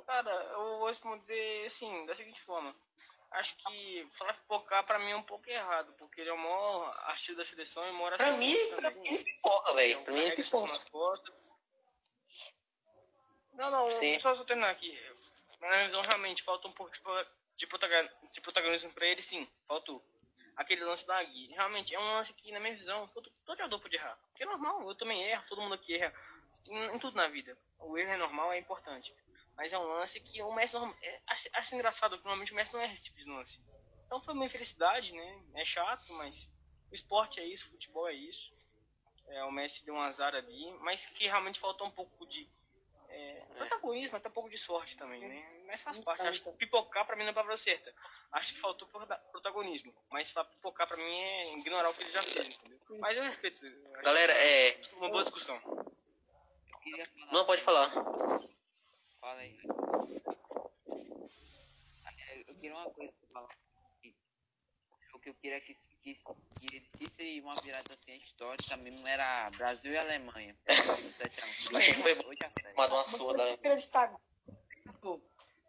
Cara, 0.08 0.30
eu 0.30 0.78
vou 0.78 0.88
responder 0.88 1.66
assim, 1.66 2.06
da 2.06 2.16
seguinte 2.16 2.40
forma. 2.40 2.74
Acho 3.30 3.54
que 3.58 4.08
falar 4.16 4.32
pipocar 4.32 4.82
pra 4.86 4.98
mim 4.98 5.10
é 5.10 5.16
um 5.16 5.22
pouco 5.22 5.50
errado, 5.50 5.92
porque 5.98 6.22
ele 6.22 6.30
é 6.30 6.32
o 6.32 6.38
maior 6.38 6.98
artilheiro 7.04 7.36
da 7.36 7.44
seleção 7.44 7.86
e 7.86 7.92
mora 7.92 8.16
Pra 8.16 8.32
mim, 8.32 8.56
pra 8.74 8.90
mim 8.90 9.06
é 9.06 9.22
pipoca, 9.22 9.74
velho. 9.74 10.02
Pra 10.04 10.14
mim 10.14 10.24
é 10.24 10.30
pipoca. 10.30 10.72
Não, 13.52 13.70
não, 13.70 13.92
Sim. 13.92 14.18
só, 14.18 14.34
só 14.34 14.44
terminar 14.44 14.70
aqui. 14.70 14.98
Na 15.60 15.68
minha 15.68 15.84
visão, 15.84 16.00
realmente, 16.00 16.42
falta 16.42 16.68
um 16.68 16.72
pouco 16.72 16.90
de, 16.90 17.00
de, 17.58 17.66
protagon- 17.66 18.08
de 18.32 18.40
protagonismo 18.40 18.90
pra 18.94 19.06
ele, 19.06 19.20
sim. 19.20 19.46
Faltou. 19.66 20.02
Aquele 20.56 20.84
lance 20.84 21.06
da 21.06 21.22
Gui. 21.22 21.48
Realmente, 21.52 21.94
é 21.94 22.00
um 22.00 22.14
lance 22.14 22.32
que, 22.32 22.50
na 22.50 22.60
minha 22.60 22.74
visão, 22.74 23.06
todo, 23.08 23.30
todo 23.44 23.58
jogador 23.58 23.78
pode 23.78 23.94
errar. 23.94 24.16
Porque 24.30 24.44
é 24.44 24.46
normal, 24.46 24.88
eu 24.88 24.94
também 24.94 25.22
erro, 25.22 25.44
todo 25.50 25.60
mundo 25.60 25.74
aqui 25.74 25.96
erra. 25.96 26.14
Em, 26.66 26.94
em 26.94 26.98
tudo 26.98 27.14
na 27.16 27.28
vida. 27.28 27.58
O 27.80 27.98
erro 27.98 28.12
é 28.12 28.16
normal, 28.16 28.52
é 28.52 28.58
importante. 28.58 29.14
Mas 29.58 29.72
é 29.72 29.78
um 29.78 29.82
lance 29.82 30.20
que 30.20 30.40
o 30.40 30.52
Messi 30.52 30.76
é, 31.02 31.20
acho, 31.26 31.48
acho 31.52 31.74
engraçado, 31.74 32.10
porque 32.12 32.28
normalmente 32.28 32.52
o 32.52 32.54
Messi 32.54 32.72
não 32.72 32.80
erra 32.80 32.94
esse 32.94 33.04
tipo 33.04 33.18
de 33.18 33.24
lance. 33.28 33.60
Então 34.06 34.22
foi 34.22 34.32
uma 34.32 34.46
infelicidade, 34.46 35.12
né? 35.12 35.42
É 35.56 35.64
chato, 35.64 36.10
mas 36.14 36.48
o 36.90 36.94
esporte 36.94 37.40
é 37.40 37.44
isso, 37.44 37.66
o 37.66 37.72
futebol 37.72 38.08
é 38.08 38.14
isso. 38.14 38.56
É, 39.26 39.44
o 39.44 39.50
Messi 39.50 39.84
deu 39.84 39.94
um 39.94 40.00
azar 40.00 40.34
ali, 40.34 40.72
mas 40.80 41.04
que 41.06 41.26
realmente 41.26 41.58
faltou 41.58 41.86
um 41.88 41.90
pouco 41.90 42.24
de 42.26 42.48
é, 43.08 43.42
protagonismo, 43.56 44.16
até 44.16 44.28
um 44.28 44.32
pouco 44.32 44.48
de 44.48 44.56
sorte 44.56 44.96
também, 44.96 45.20
né? 45.20 45.62
Mas 45.66 45.82
faz 45.82 45.98
parte. 45.98 46.26
Acho 46.26 46.42
que 46.42 46.52
pipocar 46.52 47.04
pra 47.04 47.16
mim 47.16 47.24
não 47.24 47.30
é 47.30 47.34
palavra 47.34 47.56
certa. 47.56 47.92
Acho 48.32 48.54
que 48.54 48.60
faltou 48.60 48.86
prota- 48.88 49.18
protagonismo. 49.32 49.92
Mas 50.08 50.32
pipocar 50.32 50.86
pra 50.86 50.96
mim 50.96 51.20
é 51.20 51.52
ignorar 51.58 51.90
o 51.90 51.94
que 51.94 52.04
ele 52.04 52.12
já 52.12 52.22
fez, 52.22 52.46
entendeu? 52.48 52.78
Mas 53.00 53.16
eu 53.16 53.24
respeito. 53.24 53.60
Galera, 54.02 54.32
é. 54.32 54.80
Uma 54.92 55.10
boa 55.10 55.24
discussão. 55.24 55.60
Não, 57.32 57.44
pode 57.44 57.60
falar. 57.60 57.90
Fala 59.28 59.40
aí. 59.40 59.58
Eu 62.46 62.54
queria 62.54 62.74
uma 62.74 62.90
coisa 62.90 63.12
pra 63.12 63.28
falar. 63.30 63.48
O 65.12 65.18
que 65.18 65.28
eu 65.28 65.34
queria 65.34 65.60
que, 65.60 65.74
que, 66.02 66.14
que 66.14 66.76
existisse 66.76 67.40
uma 67.42 67.54
virada 67.60 67.92
assim 67.92 68.16
histórica 68.16 68.74
mesmo 68.78 69.06
era 69.06 69.50
Brasil 69.50 69.92
e 69.92 69.98
Alemanha. 69.98 70.56
Do 70.66 71.12
7 71.12 71.40
a 71.40 71.74
1. 71.74 71.76
Achei 71.76 71.92
que 71.92 72.00
foi 72.00 72.14
bom. 72.14 72.28
8 72.28 72.42
a 72.42 72.50
7. 72.50 72.74
Tomado 72.74 72.94
uma 72.94 73.06
surra 73.06 73.36
da. 73.36 73.50
Eu 73.50 75.18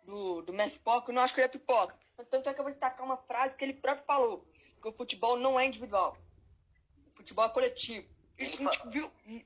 do, 0.06 0.41
do, 0.43 0.54
Messi 0.54 0.78
Pipoca, 0.78 1.12
eu 1.12 1.15
não 1.15 1.22
acho 1.22 1.34
que 1.34 1.41
ele 1.41 1.48
é 1.48 1.52
pipoca. 1.52 2.00
Tanto 2.30 2.48
é 2.48 2.54
que 2.54 2.60
eu 2.62 2.63
vou 2.63 2.72
destacar 2.72 3.06
uma 3.06 3.17
frase 3.17 3.58
que 3.58 3.65
ele 3.65 3.74
próprio 3.74 4.06
falou: 4.06 4.48
que 4.82 4.88
o 4.88 4.93
futebol 4.93 5.36
não 5.36 5.60
é 5.60 5.65
individual. 5.65 6.17
O 7.08 7.12
futebol 7.12 7.43
é 7.45 7.50
coletivo. 7.50 8.08
Isso 8.38 8.54
Ele 8.54 8.69
a 8.69 8.72
gente 8.72 8.88
viu 8.88 9.12
Ele 9.26 9.45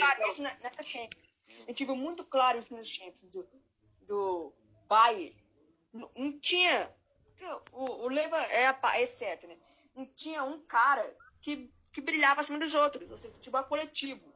claro 0.00 0.28
isso 0.28 0.42
na- 0.42 0.54
nessa 0.58 0.82
Champions. 0.82 1.27
A 1.68 1.70
gente 1.70 1.84
viu 1.84 1.94
muito 1.94 2.24
claro 2.24 2.58
isso 2.58 2.74
nas 2.74 2.88
Champions 2.88 3.30
do, 3.30 3.46
do 4.00 4.54
Bayern. 4.88 5.36
Não, 5.92 6.40
tinha. 6.40 6.96
O, 7.72 8.04
o 8.04 8.08
Leva 8.08 8.42
é, 8.46 9.02
é 9.02 9.06
certo, 9.06 9.46
né? 9.46 9.54
Não 9.94 10.06
tinha 10.06 10.42
um 10.42 10.64
cara 10.64 11.14
que, 11.42 11.70
que 11.92 12.00
brilhava 12.00 12.40
acima 12.40 12.58
dos 12.58 12.72
outros. 12.72 13.08
Ou 13.10 13.18
seja, 13.18 13.34
futebol 13.34 13.60
é 13.60 13.64
coletivo. 13.64 14.32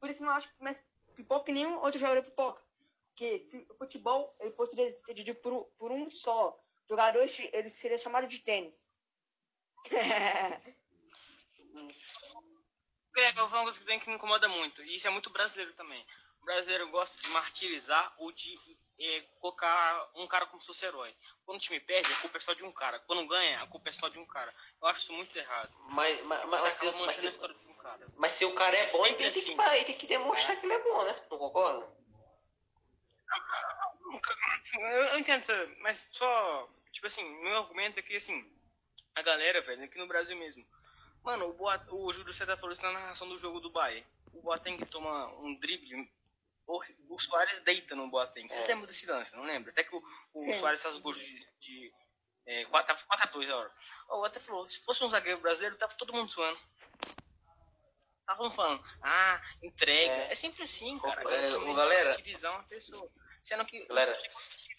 Por 0.00 0.08
isso 0.08 0.22
eu 0.22 0.28
não 0.28 0.34
acho 0.34 0.48
que 0.48 0.64
Messi 0.64 0.82
pipoca 1.14 1.44
que 1.44 1.52
nenhum 1.52 1.78
outro 1.78 2.00
jogador 2.00 2.24
pipoca. 2.24 2.62
Porque 3.10 3.46
se 3.50 3.66
o 3.68 3.74
futebol 3.74 4.34
ele 4.40 4.52
fosse 4.52 4.74
decidido 4.74 5.34
por, 5.40 5.66
por 5.78 5.92
um 5.92 6.08
só 6.08 6.58
jogador, 6.88 7.22
ele 7.52 7.68
seria 7.68 7.98
chamado 7.98 8.26
de 8.26 8.38
tênis. 8.38 8.90
É, 13.14 13.24
é 13.24 13.42
uma 13.42 13.64
coisa 13.64 13.78
tem 13.84 14.00
que 14.00 14.08
me 14.08 14.14
incomoda 14.14 14.48
muito. 14.48 14.82
E 14.82 14.96
isso 14.96 15.06
é 15.06 15.10
muito 15.10 15.28
brasileiro 15.28 15.74
também. 15.74 16.02
O 16.42 16.44
brasileiro 16.44 16.88
gosta 16.90 17.16
de 17.20 17.28
martirizar 17.28 18.12
ou 18.18 18.32
de 18.32 18.58
é, 18.98 19.20
colocar 19.40 20.10
um 20.16 20.26
cara 20.26 20.44
como 20.46 20.60
se 20.60 20.66
fosse 20.66 20.84
herói. 20.84 21.14
Quando 21.46 21.58
o 21.58 21.60
time 21.60 21.78
perde, 21.78 22.12
a 22.12 22.16
culpa 22.16 22.38
é 22.38 22.40
só 22.40 22.52
de 22.52 22.64
um 22.64 22.72
cara. 22.72 22.98
Quando 23.00 23.28
ganha, 23.28 23.62
a 23.62 23.66
culpa 23.68 23.90
é 23.90 23.92
só 23.92 24.08
de 24.08 24.18
um 24.18 24.26
cara. 24.26 24.52
Eu 24.80 24.88
acho 24.88 25.04
isso 25.04 25.12
muito 25.12 25.36
errado. 25.36 25.72
Mas, 25.88 26.20
mas, 26.22 26.44
mas, 26.46 26.62
mas, 26.62 26.72
se, 26.72 26.84
mas, 27.06 27.16
se, 27.16 27.28
um 27.28 27.74
cara. 27.74 28.06
mas 28.16 28.32
se 28.32 28.44
o 28.44 28.54
cara 28.54 28.76
é 28.76 28.90
bom, 28.90 29.06
ele 29.06 29.14
tem, 29.14 29.30
que, 29.30 29.38
assim. 29.38 29.56
ele 29.76 29.84
tem 29.84 29.96
que 29.96 30.06
demonstrar 30.06 30.56
que 30.58 30.66
ele 30.66 30.74
é 30.74 30.82
bom, 30.82 31.04
né? 31.04 31.26
Não 31.30 31.38
concorda? 31.38 32.02
Eu, 34.74 35.18
entendo, 35.18 35.44
mas 35.80 36.08
só, 36.12 36.68
tipo 36.90 37.06
assim, 37.06 37.24
meu 37.42 37.58
argumento 37.58 38.00
é 38.00 38.02
que, 38.02 38.16
assim, 38.16 38.50
a 39.14 39.22
galera, 39.22 39.60
velho, 39.62 39.84
aqui 39.84 39.98
no 39.98 40.08
Brasil 40.08 40.36
mesmo. 40.36 40.66
Mano, 41.22 41.48
o, 41.48 41.52
Boa, 41.52 41.80
o 41.90 42.12
Júlio 42.12 42.32
César 42.32 42.56
falou 42.56 42.72
isso 42.72 42.82
na 42.82 42.92
narração 42.92 43.28
do 43.28 43.38
jogo 43.38 43.60
do 43.60 43.70
Bahia. 43.70 44.04
O 44.32 44.42
Boateng 44.42 44.84
toma 44.86 45.28
um 45.40 45.54
drible, 45.54 46.10
o, 46.66 46.80
o 47.10 47.18
Soares 47.18 47.60
deita 47.60 47.94
no 47.94 48.08
Boateng. 48.08 48.48
Vocês 48.48 48.64
É. 48.64 48.68
lembram 48.68 48.86
desse 48.86 49.06
lance, 49.06 49.34
não 49.34 49.44
lembra? 49.44 49.70
Até 49.70 49.84
que 49.84 49.94
o, 49.94 50.02
o. 50.34 50.54
Soares 50.54 50.82
faz 50.82 50.96
gols 50.98 51.18
de, 51.18 51.48
de 51.60 51.92
é, 52.46 52.64
4, 52.66 53.06
4 53.06 53.28
a 53.28 53.30
2 53.32 53.50
a 53.50 53.56
hora. 53.56 53.72
O 54.10 54.24
até 54.24 54.40
falou, 54.40 54.68
se 54.68 54.82
fosse 54.84 55.02
um 55.04 55.10
zagueiro 55.10 55.40
brasileiro, 55.40 55.76
tava 55.76 55.94
todo 55.94 56.12
mundo 56.12 56.30
suando. 56.30 56.58
Estavam 58.20 58.50
falando, 58.52 58.82
ah, 59.02 59.42
entrega. 59.62 60.12
É. 60.12 60.32
É, 60.32 60.34
sempre 60.34 60.62
assim, 60.62 60.98
cara. 61.00 61.22
É, 61.22 61.54
ô, 61.56 61.74
galera. 61.74 62.10
martirizar 62.10 62.52
uma 62.54 62.64
pessoa. 62.64 63.10
Sendo 63.42 63.64
que 63.64 63.84
Galera, 63.86 64.16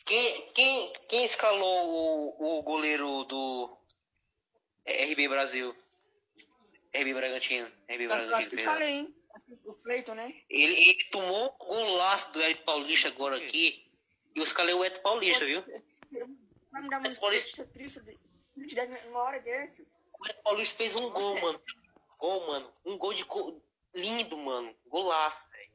Quem, 0.06 0.52
quem, 0.54 0.94
quem 1.10 1.26
escalou 1.26 2.36
o, 2.40 2.60
o 2.60 2.64
goleiro 2.64 3.26
do 3.26 3.78
RB 4.88 5.28
Brasil? 5.28 5.76
RB 6.96 7.14
Bragantino. 7.14 7.68
RB 7.90 8.06
Eu 8.06 8.14
acho 8.14 8.26
Bragantino, 8.28 8.58
que 8.58 8.64
falei, 8.64 8.90
hein? 8.90 9.23
O 9.66 9.74
Cleiton, 9.74 10.14
né? 10.16 10.42
Ele, 10.50 10.74
ele 10.90 11.04
tomou 11.06 11.46
um 11.62 11.66
golaço 11.68 12.32
do 12.34 12.42
Ed 12.42 12.62
Paulista 12.62 13.08
agora 13.10 13.38
aqui. 13.38 13.90
E 14.36 14.40
eu 14.40 14.44
escalei 14.44 14.74
o 14.74 14.84
Ed 14.86 15.00
Paulista, 15.02 15.44
viu? 15.46 15.64
Vai 16.72 16.82
me 16.82 16.90
dar 16.90 17.00
uma 17.00 17.08
É 17.08 17.16
Paulista. 17.16 17.64
notícia 17.64 17.68
triste 17.68 18.02
de 18.02 18.18
de 18.66 19.08
uma 19.08 19.22
hora 19.22 19.40
dessas. 19.40 19.98
O 20.20 20.26
Ed 20.28 20.42
Paulista 20.44 20.76
fez 20.78 20.96
um 20.96 21.10
gol, 21.10 21.40
mano. 21.42 21.62
Gol, 22.20 22.48
mano. 22.48 22.74
Um 22.86 22.98
gol 22.98 23.14
de 23.14 23.26
co- 23.26 23.60
lindo, 23.94 24.38
mano. 24.38 24.76
Golaço, 24.88 25.48
velho. 25.50 25.72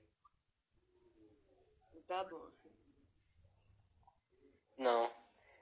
Tá 2.06 2.24
bom. 2.24 2.48
Não. 4.78 5.12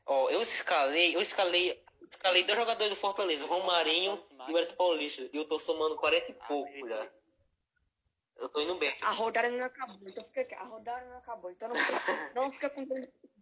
Ó, 0.07 0.31
eu 0.31 0.43
escalei, 0.43 1.17
eu 1.17 1.21
escalei, 1.21 1.83
escalei 2.09 2.45
dois 2.45 2.59
jogadores 2.59 2.91
do 2.91 2.97
Fortaleza, 3.01 3.45
o 3.45 3.49
Romarinho 3.49 4.23
e 4.49 4.53
o 4.53 4.59
Ed 4.59 4.75
Paulista. 4.77 5.23
E 5.33 5.37
eu 5.37 5.49
tô 5.49 5.59
somando 5.59 5.97
40 5.97 6.31
e 6.31 6.35
pouco 6.35 6.89
já. 6.89 7.11
Eu 8.38 8.49
tô 8.51 8.61
indo 8.61 8.77
bem. 8.79 8.94
A 9.03 9.11
rodada 9.12 9.49
não 9.49 9.64
acabou, 9.64 10.09
então 10.09 10.22
fica 10.25 10.42
aqui. 10.42 10.55
A 10.55 10.64
rodada 10.64 11.05
não 11.07 11.18
acabou, 11.18 11.51
então 11.51 11.68
não, 11.68 11.77
não 12.35 12.53
fica 12.53 12.68
com 12.70 12.87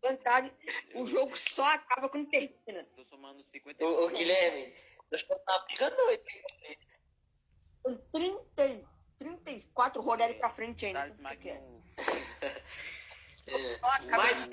vantagem. 0.01 0.53
O 0.95 1.07
jogo 1.07 1.37
só 1.37 1.65
acaba 1.75 2.09
quando 2.09 2.31
termina. 2.31 2.85
Tô 2.97 3.05
somando 3.07 3.43
50 3.45 3.85
Ô, 3.85 4.07
ô 4.07 4.09
Guilherme, 4.11 4.73
acho 5.13 5.27
que 5.27 5.35
tá 5.35 5.59
briga 5.67 5.91
doida. 5.91 6.25
Com 7.83 7.97
30, 8.13 8.67
e- 8.67 8.87
34 9.19 10.01
rodadas 10.03 10.37
pra 10.37 10.49
frente 10.49 10.87
ainda. 10.87 11.07
Então 11.09 11.17
fica 11.17 11.37
quieto. 11.37 11.63
Magno. 11.63 11.85
Só 13.81 13.87
acaba 13.87 14.23
Mas-. 14.23 14.49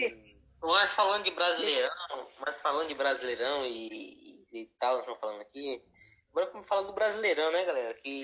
Mas 0.64 0.94
falando 0.94 1.24
de 1.24 1.32
brasileirão, 1.32 2.30
mas 2.40 2.62
falando 2.62 2.88
de 2.88 2.94
brasileirão 2.94 3.66
e, 3.66 4.46
e, 4.52 4.62
e 4.62 4.66
tal, 4.80 4.92
nós 4.94 5.02
estamos 5.02 5.20
falando 5.20 5.42
aqui. 5.42 5.84
Agora 6.30 6.52
vamos 6.52 6.68
falar 6.68 6.84
do 6.84 6.94
brasileirão, 6.94 7.52
né, 7.52 7.66
galera? 7.66 7.94
Que 7.96 8.24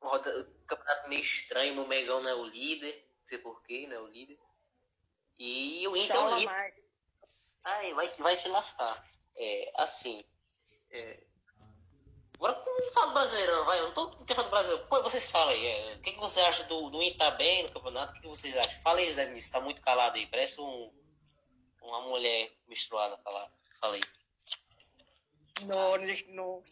roda- 0.00 0.48
campeonato 0.66 1.08
meio 1.08 1.22
estranho, 1.22 1.82
o 1.82 1.88
Megão 1.88 2.20
não 2.20 2.30
é 2.30 2.34
o 2.34 2.44
líder, 2.44 3.08
não 3.20 3.26
sei 3.26 3.38
porquê, 3.38 3.86
não 3.86 3.96
é 3.96 4.00
o 4.00 4.06
líder. 4.06 4.38
E 5.38 5.86
o 5.88 5.96
Inter 5.96 6.16
é 6.16 6.18
o 6.18 6.36
líder. 6.36 6.84
Ai, 7.64 7.94
vai, 7.94 8.08
vai 8.18 8.36
te 8.36 8.48
lascar. 8.48 9.04
É, 9.36 9.72
assim. 9.76 10.22
É... 10.90 11.22
Agora 12.34 12.62
vamos 12.64 12.92
falar 12.92 13.06
do 13.06 13.12
Brasileirão, 13.14 13.64
vai. 13.64 13.78
Eu 13.80 13.84
não 13.84 13.94
tô 13.94 14.10
falar 14.26 14.42
do 14.42 14.50
Brasileiro. 14.50 14.86
Pô, 14.86 15.02
vocês 15.02 15.30
falam 15.30 15.48
aí. 15.48 15.66
é, 15.66 15.94
o 15.94 16.00
que, 16.00 16.12
que 16.12 16.18
você 16.18 16.40
acha 16.40 16.64
do, 16.64 16.90
do 16.90 17.02
Inter 17.02 17.18
tá 17.18 17.30
bem 17.32 17.64
no 17.64 17.72
campeonato? 17.72 18.12
O 18.12 18.14
que, 18.14 18.20
que 18.20 18.28
vocês 18.28 18.56
acham? 18.56 18.80
Fala 18.82 18.98
aí, 18.98 19.12
Zé 19.12 19.26
Vinícius, 19.26 19.52
tá 19.52 19.60
muito 19.60 19.80
calado 19.82 20.16
aí. 20.16 20.26
Parece 20.26 20.60
um, 20.60 20.92
uma 21.80 22.00
mulher 22.02 22.52
misturada 22.68 23.16
falando. 23.18 23.52
Fala 23.80 23.94
aí. 23.94 24.02
Não, 25.62 25.96
não. 26.28 26.62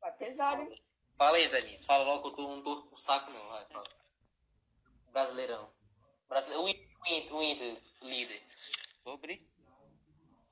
Vai 0.00 0.12
pesado, 0.12 0.62
hein? 0.62 0.82
Fala 1.20 1.36
aí, 1.36 1.46
Zé 1.46 1.60
Vinícius. 1.60 1.84
Fala 1.84 2.02
logo 2.04 2.32
que 2.32 2.40
eu 2.40 2.48
não 2.48 2.62
tô 2.62 2.82
com 2.84 2.96
saco, 2.96 3.30
não. 3.30 3.46
Vai, 3.48 3.66
fala. 3.66 3.86
Brasileirão. 5.12 5.70
O 6.30 6.66
Inter, 6.66 7.34
o 7.34 7.42
Inter, 7.42 7.82
o 8.00 8.08
líder. 8.08 8.42
Sobre. 9.04 9.46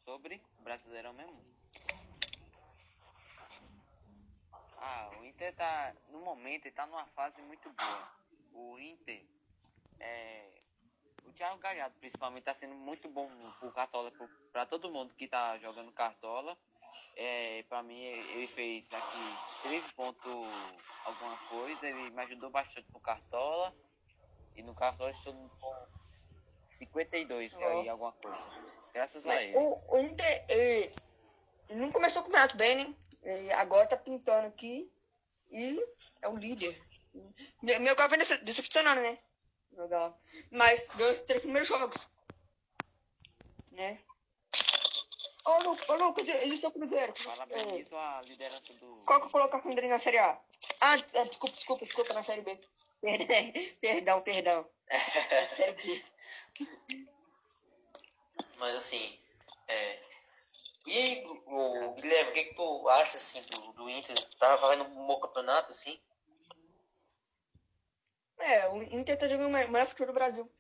Sobre. 0.04 0.42
Brasileirão 0.61 1.14
mesmo. 1.14 1.42
Inter 5.38 5.54
tá, 5.54 5.94
no 6.11 6.20
momento, 6.20 6.66
ele 6.66 6.74
tá 6.74 6.87
numa 6.87 7.07
fase 7.07 7.40
muito 7.40 7.70
boa. 7.70 8.12
O 8.52 8.78
Inter, 8.78 9.24
é, 9.98 10.50
o 11.24 11.33
Thiago 11.33 11.59
Galhardo, 11.61 11.96
principalmente, 11.98 12.44
tá 12.44 12.52
sendo 12.52 12.74
muito 12.74 13.09
bom 13.09 13.31
pro 13.59 13.72
Cartola, 13.72 14.12
para 14.52 14.66
todo 14.66 14.90
mundo 14.90 15.14
que 15.14 15.28
tá 15.28 15.57
jogando 15.59 15.92
Cartola. 15.92 16.59
É, 17.20 17.64
para 17.64 17.83
mim, 17.83 18.00
ele 18.00 18.46
fez 18.46 18.92
aqui 18.92 19.37
13 19.64 19.92
pontos 19.94 20.33
alguma 21.04 21.37
coisa, 21.48 21.88
ele 21.88 22.11
me 22.11 22.22
ajudou 22.22 22.48
bastante 22.48 22.87
no 22.92 23.00
Cartola. 23.00 23.74
E 24.54 24.62
no 24.62 24.72
Cartola 24.72 25.11
estou 25.11 25.35
com 25.35 25.76
52 26.78 27.54
oh. 27.54 27.64
aí, 27.64 27.88
alguma 27.88 28.12
coisa. 28.12 28.38
Graças 28.94 29.26
Mas 29.26 29.37
a 29.37 29.42
ele. 29.42 29.57
O, 29.57 29.83
o 29.88 29.98
Inter, 29.98 30.46
ele, 30.48 30.94
ele 31.68 31.81
não 31.81 31.90
começou 31.90 32.22
com 32.22 32.28
o 32.28 32.31
campeonato 32.31 32.57
bem, 32.57 32.76
né? 32.76 32.94
Ele 33.24 33.52
agora 33.54 33.88
tá 33.88 33.96
pintando 33.96 34.46
aqui 34.46 34.88
e 35.50 35.76
é 36.22 36.28
o 36.28 36.37
líder. 36.37 36.81
Meu, 37.61 37.81
meu 37.81 37.96
gol 37.96 38.09
vem 38.09 38.20
decepcionando, 38.44 39.00
né? 39.00 39.18
Legal. 39.72 40.16
Mas 40.52 40.90
ganhou 40.90 41.11
os 41.11 41.20
três 41.22 41.42
primeiros 41.42 41.68
jogos. 41.68 42.09
Né? 43.72 44.00
Ô, 45.48 45.62
Lucas, 45.62 45.87
oh, 45.88 45.94
Lucas, 45.94 46.61
são 46.61 46.70
Cruzeiro. 46.70 47.14
Parabenizo 47.24 47.96
a 47.96 48.20
liderança 48.22 48.74
do. 48.74 48.94
Qual 49.06 49.18
que 49.18 49.24
é 49.24 49.28
a 49.28 49.32
colocação 49.32 49.74
dele 49.74 49.88
na 49.88 49.98
Série 49.98 50.18
A? 50.18 50.38
Ah, 50.78 50.94
é, 51.14 51.24
desculpa, 51.24 51.56
desculpa, 51.56 51.84
desculpa, 51.87 52.12
na 52.12 52.22
Série 52.22 52.42
B. 52.42 52.61
Perdão, 53.80 54.20
perdão. 54.20 54.68
Série 55.46 55.72
B. 55.72 56.04
Mas 58.58 58.74
assim, 58.74 59.18
é, 59.68 59.98
e 60.87 60.98
aí, 60.98 61.26
o 61.46 61.92
Guilherme, 61.94 62.30
o 62.30 62.34
que, 62.34 62.44
que 62.44 62.54
tu 62.54 62.88
acha 62.90 63.16
assim 63.16 63.40
do, 63.42 63.72
do 63.72 63.88
Inter? 63.88 64.16
Tava 64.37 64.58
fazendo 64.58 64.84
um 64.84 65.06
bom 65.06 65.18
campeonato, 65.20 65.70
assim? 65.70 65.98
É, 68.38 68.68
o 68.68 68.82
Inter 68.82 69.16
tá 69.16 69.26
jogando 69.26 69.48
o 69.48 69.52
melhor 69.52 69.87
futebol 69.87 70.08
do 70.08 70.12
Brasil. 70.12 70.50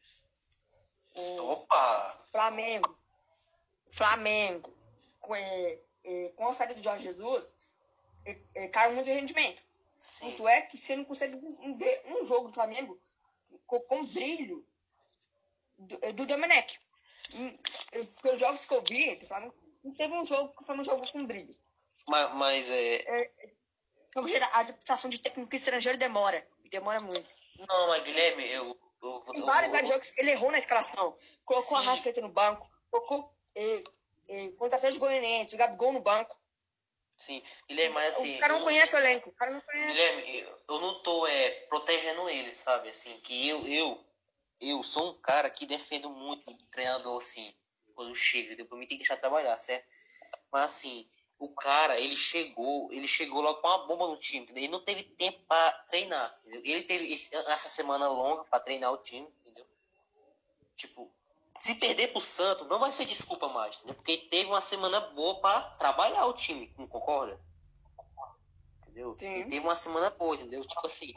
O 1.14 1.50
Opa! 1.50 2.20
Flamengo. 2.30 2.98
Flamengo. 3.90 4.77
Com, 5.20 5.34
é, 5.34 5.80
é, 6.04 6.32
com 6.36 6.48
a 6.48 6.54
saída 6.54 6.74
do 6.74 6.82
Jorge 6.82 7.04
Jesus, 7.04 7.54
é, 8.24 8.38
é, 8.54 8.68
caiu 8.68 8.94
muito 8.94 9.06
de 9.06 9.12
rendimento. 9.12 9.62
Sim. 10.00 10.30
Tanto 10.30 10.48
é 10.48 10.62
que 10.62 10.76
você 10.76 10.96
não 10.96 11.04
consegue 11.04 11.36
ver 11.36 12.02
um 12.06 12.26
jogo 12.26 12.48
do 12.48 12.54
Flamengo 12.54 13.00
com, 13.66 13.80
com 13.80 14.06
brilho 14.06 14.66
do, 15.78 15.98
é, 16.02 16.12
do 16.12 16.26
Domenech. 16.26 16.80
É, 17.92 18.04
Pelos 18.22 18.40
jogos 18.40 18.64
que 18.64 18.74
eu 18.74 18.82
vi, 18.82 19.16
do 19.16 19.26
Flamengo 19.26 19.54
não 19.84 19.94
teve 19.94 20.12
um 20.14 20.26
jogo 20.26 20.54
que 20.56 20.64
foi 20.64 20.78
um 20.78 20.84
jogo 20.84 21.10
com 21.10 21.26
brilho. 21.26 21.56
Mas, 22.08 22.34
mas 22.34 22.70
é... 22.70 22.94
é... 22.96 23.30
A 24.16 24.60
adaptação 24.60 25.08
de 25.08 25.20
técnico 25.20 25.54
estrangeiro 25.54 25.96
demora. 25.96 26.44
Demora 26.70 27.00
muito. 27.00 27.28
Não, 27.68 27.88
mas 27.88 28.02
Guilherme, 28.02 28.50
eu. 28.50 28.76
eu, 29.00 29.24
eu 29.34 29.46
vários, 29.46 29.70
vários 29.70 29.88
jogos 29.88 30.12
ele 30.16 30.32
errou 30.32 30.50
na 30.50 30.58
escalação. 30.58 31.16
Colocou 31.44 31.78
Sim. 31.78 31.86
a 31.86 31.90
Rascaeta 31.90 32.20
no 32.20 32.30
banco. 32.30 32.68
Colocou. 32.90 33.32
Eh, 33.56 33.84
eh, 34.28 34.52
contratou 34.58 34.90
de 34.90 34.98
Goianiense, 34.98 35.54
o 35.54 35.58
Gabigol 35.58 35.92
no 35.92 36.00
banco. 36.00 36.38
Sim, 37.16 37.42
Guilherme, 37.68 37.94
mas 37.94 38.16
assim. 38.16 38.36
O 38.36 38.40
cara 38.40 38.52
não 38.54 38.62
conhece 38.62 38.94
o 38.94 38.98
elenco. 38.98 39.30
O 39.30 39.32
cara 39.32 39.50
não 39.50 39.60
conhece. 39.60 39.92
Guilherme, 39.92 40.48
eu 40.68 40.80
não 40.80 41.02
tô 41.02 41.26
é, 41.26 41.50
protegendo 41.68 42.28
ele, 42.30 42.52
sabe? 42.52 42.90
Assim, 42.90 43.18
que 43.20 43.48
eu, 43.48 43.66
eu, 43.66 44.04
eu 44.60 44.82
sou 44.84 45.10
um 45.10 45.14
cara 45.14 45.50
que 45.50 45.66
defendo 45.66 46.08
muito 46.10 46.50
o 46.50 46.56
treinador, 46.70 47.16
assim 47.16 47.52
quando 47.98 48.14
chega, 48.14 48.54
depois 48.54 48.78
me 48.78 48.86
tem 48.86 48.96
que 48.96 49.02
deixar 49.02 49.16
trabalhar, 49.16 49.58
certo? 49.58 49.84
Mas 50.52 50.62
assim, 50.66 51.10
o 51.36 51.48
cara, 51.48 51.98
ele 51.98 52.14
chegou, 52.16 52.92
ele 52.92 53.08
chegou 53.08 53.40
logo 53.40 53.60
com 53.60 53.66
uma 53.66 53.88
bomba 53.88 54.06
no 54.06 54.16
time, 54.16 54.44
entendeu? 54.44 54.62
ele 54.62 54.72
não 54.72 54.84
teve 54.84 55.02
tempo 55.02 55.40
para 55.48 55.72
treinar, 55.90 56.38
entendeu? 56.44 56.62
Ele 56.64 56.84
teve 56.84 57.12
esse, 57.12 57.34
essa 57.34 57.68
semana 57.68 58.08
longa 58.08 58.44
para 58.44 58.60
treinar 58.60 58.92
o 58.92 58.98
time, 58.98 59.26
entendeu? 59.40 59.66
Tipo, 60.76 61.12
se 61.58 61.74
perder 61.74 62.12
pro 62.12 62.20
Santos, 62.20 62.66
não 62.68 62.78
vai 62.78 62.92
ser 62.92 63.04
desculpa 63.04 63.48
mais, 63.48 63.76
entendeu? 63.76 63.96
Porque 63.96 64.16
teve 64.16 64.48
uma 64.48 64.60
semana 64.60 65.00
boa 65.00 65.40
para 65.40 65.60
trabalhar 65.72 66.26
o 66.26 66.32
time, 66.32 66.72
não 66.78 66.86
concorda? 66.86 67.40
Entendeu? 68.82 69.16
Sim. 69.18 69.32
Ele 69.32 69.44
teve 69.44 69.60
uma 69.60 69.74
semana 69.74 70.10
boa, 70.10 70.34
entendeu? 70.34 70.64
Tipo 70.66 70.86
assim, 70.86 71.14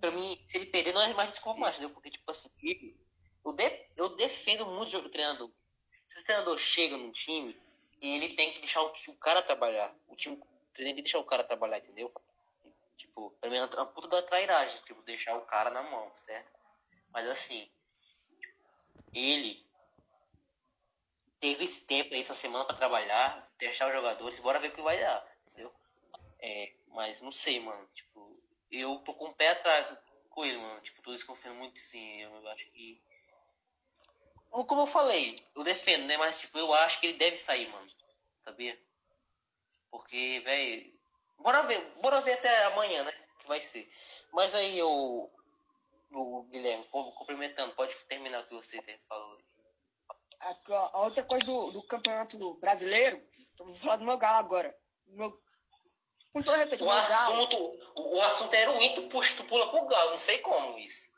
pra 0.00 0.10
mim, 0.10 0.42
se 0.46 0.58
ele 0.58 0.66
perder, 0.66 0.92
não 0.92 1.02
é 1.02 1.14
mais 1.14 1.30
desculpa 1.30 1.58
mais, 1.58 1.74
entendeu? 1.76 1.94
Porque, 1.94 2.10
tipo 2.10 2.30
assim, 2.30 2.50
eu, 3.44 3.52
de, 3.52 3.86
eu 3.96 4.08
defendo 4.16 4.66
muito 4.66 4.88
o 4.88 4.90
jogo 4.90 5.08
do 5.08 5.10
treinador 5.10 5.48
o 5.48 6.24
treinador 6.24 6.58
chega 6.58 6.96
num 6.96 7.10
time 7.10 7.56
ele 8.00 8.34
tem 8.34 8.52
que 8.52 8.60
deixar 8.60 8.82
o, 8.82 8.92
o 9.08 9.16
cara 9.16 9.42
trabalhar. 9.42 9.94
O 10.08 10.16
time 10.16 10.40
tem 10.74 10.94
que 10.94 11.02
deixar 11.02 11.18
o 11.18 11.24
cara 11.24 11.44
trabalhar, 11.44 11.78
entendeu? 11.78 12.12
Tipo, 12.96 13.30
pra 13.40 13.50
mim 13.50 13.56
é 13.56 13.64
uma 13.64 13.86
puta 13.86 14.08
da 14.08 14.22
trairagem, 14.22 14.80
tipo, 14.84 15.02
deixar 15.02 15.36
o 15.36 15.42
cara 15.42 15.70
na 15.70 15.82
mão, 15.82 16.10
certo? 16.16 16.50
Mas 17.12 17.28
assim, 17.28 17.70
ele 19.12 19.64
teve 21.40 21.64
esse 21.64 21.86
tempo 21.86 22.14
aí, 22.14 22.20
essa 22.20 22.34
semana 22.34 22.64
para 22.64 22.76
trabalhar, 22.76 23.48
deixar 23.58 23.88
os 23.88 23.94
jogadores, 23.94 24.38
bora 24.40 24.60
ver 24.60 24.68
o 24.68 24.72
que 24.72 24.82
vai 24.82 24.98
dar, 24.98 25.26
entendeu? 25.48 25.72
É, 26.38 26.72
mas 26.88 27.20
não 27.20 27.30
sei, 27.30 27.60
mano, 27.60 27.88
tipo, 27.94 28.38
eu 28.70 28.98
tô 28.98 29.14
com 29.14 29.26
o 29.26 29.34
pé 29.34 29.50
atrás 29.50 29.94
com 30.28 30.44
ele, 30.44 30.58
mano, 30.58 30.80
tipo, 30.80 31.02
tô 31.02 31.12
desconfiando 31.12 31.58
muito 31.58 31.78
sim, 31.80 32.22
eu 32.22 32.48
acho 32.48 32.70
que 32.70 33.02
como 34.50 34.82
eu 34.82 34.86
falei, 34.86 35.38
eu 35.54 35.62
defendo, 35.62 36.06
né? 36.06 36.16
Mas, 36.16 36.40
tipo, 36.40 36.58
eu 36.58 36.72
acho 36.74 37.00
que 37.00 37.06
ele 37.06 37.18
deve 37.18 37.36
sair, 37.36 37.68
mano. 37.68 37.86
Sabia? 38.44 38.78
Porque, 39.90 40.40
velho. 40.44 40.92
Bora 41.38 41.62
ver, 41.62 41.80
bora 42.02 42.20
ver 42.20 42.32
até 42.32 42.64
amanhã, 42.64 43.04
né? 43.04 43.12
Que 43.38 43.46
vai 43.46 43.60
ser. 43.60 43.90
Mas 44.32 44.54
aí, 44.54 44.78
eu. 44.78 45.30
O 46.12 46.42
Guilherme, 46.50 46.84
cumprimentando, 46.86 47.72
pode 47.74 47.94
terminar 48.08 48.40
o 48.40 48.46
que 48.46 48.54
você 48.54 48.82
falou. 49.08 49.38
A, 50.40 50.98
outra 51.00 51.22
coisa 51.22 51.44
do, 51.44 51.70
do 51.70 51.82
campeonato 51.82 52.54
brasileiro, 52.54 53.22
eu 53.58 53.66
vou 53.66 53.74
falar 53.74 53.96
do 53.96 54.04
meu 54.04 54.16
galo 54.16 54.38
agora. 54.38 54.74
Meu, 55.06 55.38
com 56.32 56.42
todo 56.42 56.56
respeito, 56.56 56.84
o 56.84 56.90
assunto, 56.90 57.56
o, 57.96 58.16
o 58.16 58.22
assunto 58.22 58.54
era 58.54 58.70
o 58.70 58.82
Inter, 58.82 59.08
puxa, 59.08 59.34
tu 59.36 59.44
pula 59.44 59.70
pro 59.70 59.86
galo, 59.86 60.12
não 60.12 60.18
sei 60.18 60.38
como 60.38 60.78
isso. 60.78 61.10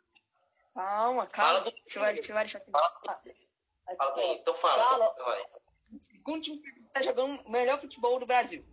Calma, 0.74 1.26
calma. 1.26 1.60
Fala 1.60 1.60
do... 1.60 1.72
Você 1.84 1.98
vai, 1.98 2.16
você 2.16 2.32
vai 2.32 2.44
deixar 2.44 2.58
aqui. 2.58 2.70
Fala, 2.70 2.90
fala 3.00 4.14
aí, 4.16 4.32
então 4.32 4.54
fala. 4.54 4.82
fala. 4.82 5.12
Então 5.12 5.24
vai. 5.24 5.46
O 6.26 6.40
time 6.40 6.62
que 6.62 6.82
tá 6.92 7.02
jogando 7.02 7.40
o 7.42 7.50
melhor 7.50 7.78
futebol 7.78 8.18
do 8.18 8.26
Brasil. 8.26 8.64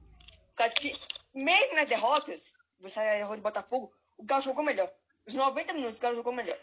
Por 0.47 0.55
causa 0.55 0.73
que, 0.75 0.97
mesmo 1.33 1.75
nas 1.75 1.87
derrotas, 1.87 2.53
você 2.79 2.99
errou 3.19 3.35
de 3.35 3.41
Botafogo, 3.41 3.93
o 4.17 4.23
Galo 4.23 4.41
jogou 4.41 4.63
melhor. 4.63 4.89
Os 5.27 5.33
90 5.33 5.73
minutos, 5.73 5.99
o 5.99 6.01
Galo 6.01 6.15
jogou 6.15 6.31
melhor. 6.31 6.57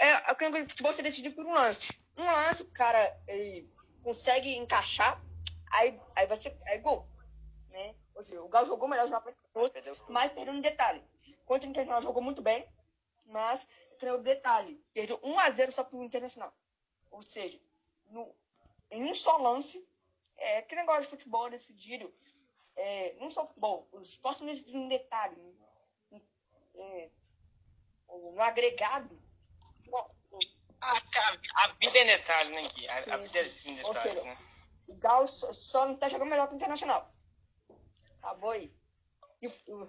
É, 0.00 0.34
coisa 0.34 0.62
de 0.62 0.68
futebol 0.70 0.92
ser 0.94 1.02
decidido 1.02 1.34
por 1.34 1.44
um 1.44 1.52
lance. 1.52 2.02
Um 2.16 2.24
lance, 2.24 2.62
o 2.62 2.70
cara 2.70 3.22
ele 3.28 3.70
consegue 4.02 4.56
encaixar, 4.56 5.22
aí, 5.72 6.00
aí 6.16 6.26
vai 6.26 6.38
ser 6.38 6.58
é 6.64 6.78
gol. 6.78 7.06
Né? 7.68 7.94
Ou 8.14 8.24
seja, 8.24 8.42
o 8.42 8.48
Galo 8.48 8.66
jogou 8.66 8.88
melhor 8.88 9.04
os 9.04 9.10
90 9.10 9.36
minutos, 9.54 10.04
mas 10.08 10.32
perdeu 10.32 10.54
um 10.54 10.60
detalhe. 10.62 11.04
Contra 11.44 11.66
o 11.66 11.70
Internacional 11.70 12.00
jogou 12.00 12.22
muito 12.22 12.40
bem, 12.40 12.66
mas 13.26 13.68
o 14.02 14.18
detalhe, 14.18 14.82
perdeu 14.94 15.20
1 15.22 15.38
a 15.38 15.50
0 15.50 15.70
só 15.70 15.84
pro 15.84 16.02
Internacional. 16.02 16.54
Ou 17.10 17.20
seja, 17.20 17.60
no, 18.06 18.34
em 18.90 19.04
um 19.04 19.14
só 19.14 19.36
lance, 19.36 19.86
é 20.38 20.58
aquele 20.58 20.80
negócio 20.80 21.02
de 21.02 21.08
futebol 21.08 21.50
decidido, 21.50 22.10
é, 22.74 23.16
não 23.20 23.28
só 23.28 23.46
futebol, 23.46 23.86
os 23.92 24.08
esportes 24.08 24.40
decididos 24.40 24.74
um 24.74 24.88
detalhe, 24.88 25.36
né? 26.10 26.22
é, 26.76 27.10
no 28.08 28.40
agregado. 28.40 29.19
A, 30.80 31.64
a, 31.64 31.68
vida 31.80 31.98
é 31.98 32.04
detalhe, 32.04 32.50
né, 32.50 32.62
Gui? 32.62 32.86
Vida 32.86 33.38
é 33.38 33.70
em 33.70 33.74
detalhes, 33.76 34.02
seja, 34.02 34.22
né? 34.24 34.38
O 34.88 34.94
Galo 34.94 35.28
só, 35.28 35.86
não 35.86 35.96
tá 35.96 36.08
jogando 36.08 36.30
melhor 36.30 36.48
que 36.48 36.54
o 36.54 36.56
Internacional. 36.56 37.14
Acabou 38.22 38.50
aí. 38.50 38.74
E 39.40 39.46
o, 39.46 39.88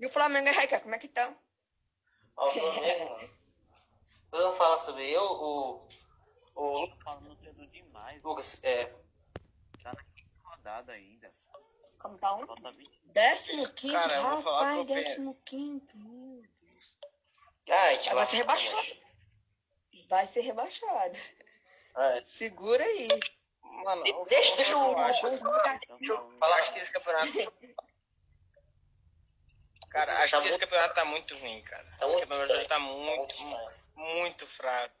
e 0.00 0.06
o 0.06 0.10
Flamengo 0.10 0.48
e 0.48 0.80
como 0.80 0.94
é 0.94 0.98
que 0.98 1.08
tá? 1.08 1.34
Ao 2.36 2.48
Flamengo, 2.48 3.30
eu 4.32 4.40
não 4.42 4.52
falo 4.52 4.76
sobre 4.78 5.08
eu, 5.08 5.22
o. 5.22 5.88
O 6.56 6.78
Lucas. 6.80 7.18
Demais. 7.70 8.22
Lucas, 8.22 8.60
é. 8.64 8.86
Tá 9.82 9.92
na 9.92 10.04
quinta 10.14 10.42
rodada 10.42 10.92
ainda. 10.92 11.32
Como 12.00 12.18
tá 12.18 12.34
um? 12.34 12.46
Décimo 13.06 13.68
quinto, 13.74 13.94
Cara, 13.94 14.20
rapaz, 14.20 14.86
décimo 14.86 15.34
quinto, 15.44 15.96
meu 15.96 16.42
Deus. 16.60 16.98
Ai, 17.70 18.02
vai 18.12 18.24
ser 18.24 18.38
rebaixado. 18.38 19.03
Vai 20.08 20.26
ser 20.26 20.40
rebaixado. 20.42 21.16
É. 21.96 22.22
Segura 22.22 22.82
aí. 22.82 23.08
Mano, 23.62 24.02
deixa, 24.28 24.56
deixa 24.56 24.72
eu, 24.72 24.94
deixa 24.94 25.26
eu 26.02 26.38
falar. 26.38 26.56
Acho 26.56 26.72
que 26.72 26.78
esse 26.78 26.92
campeonato 26.92 27.32
Cara, 29.94 30.18
acho 30.24 30.34
tá 30.34 30.42
que 30.42 30.48
esse 30.48 30.58
campeonato 30.58 30.94
tá 30.94 31.04
muito 31.04 31.36
ruim, 31.36 31.62
cara. 31.62 31.86
Tá 31.98 32.06
esse 32.06 32.20
campeonato 32.20 32.68
tá 32.68 32.78
muito, 32.80 33.36
muito 33.94 34.46
fraco. 34.46 34.94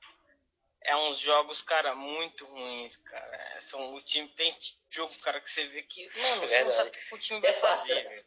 É 0.82 0.94
uns 0.96 1.18
jogos, 1.18 1.62
cara, 1.62 1.96
muito 1.96 2.44
ruins, 2.46 2.96
cara. 2.98 3.60
São, 3.60 3.94
o 3.94 4.02
time 4.02 4.28
tem 4.28 4.56
jogo, 4.90 5.12
cara, 5.18 5.40
que 5.40 5.50
você 5.50 5.66
vê 5.66 5.82
que. 5.82 6.06
Mano, 6.16 6.44
é 6.44 6.46
você 6.46 6.64
não 6.64 6.72
sabe 6.72 6.90
o 6.90 6.92
que 6.92 7.14
o 7.14 7.18
time 7.18 7.40
vai 7.40 7.54
fazer, 7.54 8.08
velho. 8.08 8.24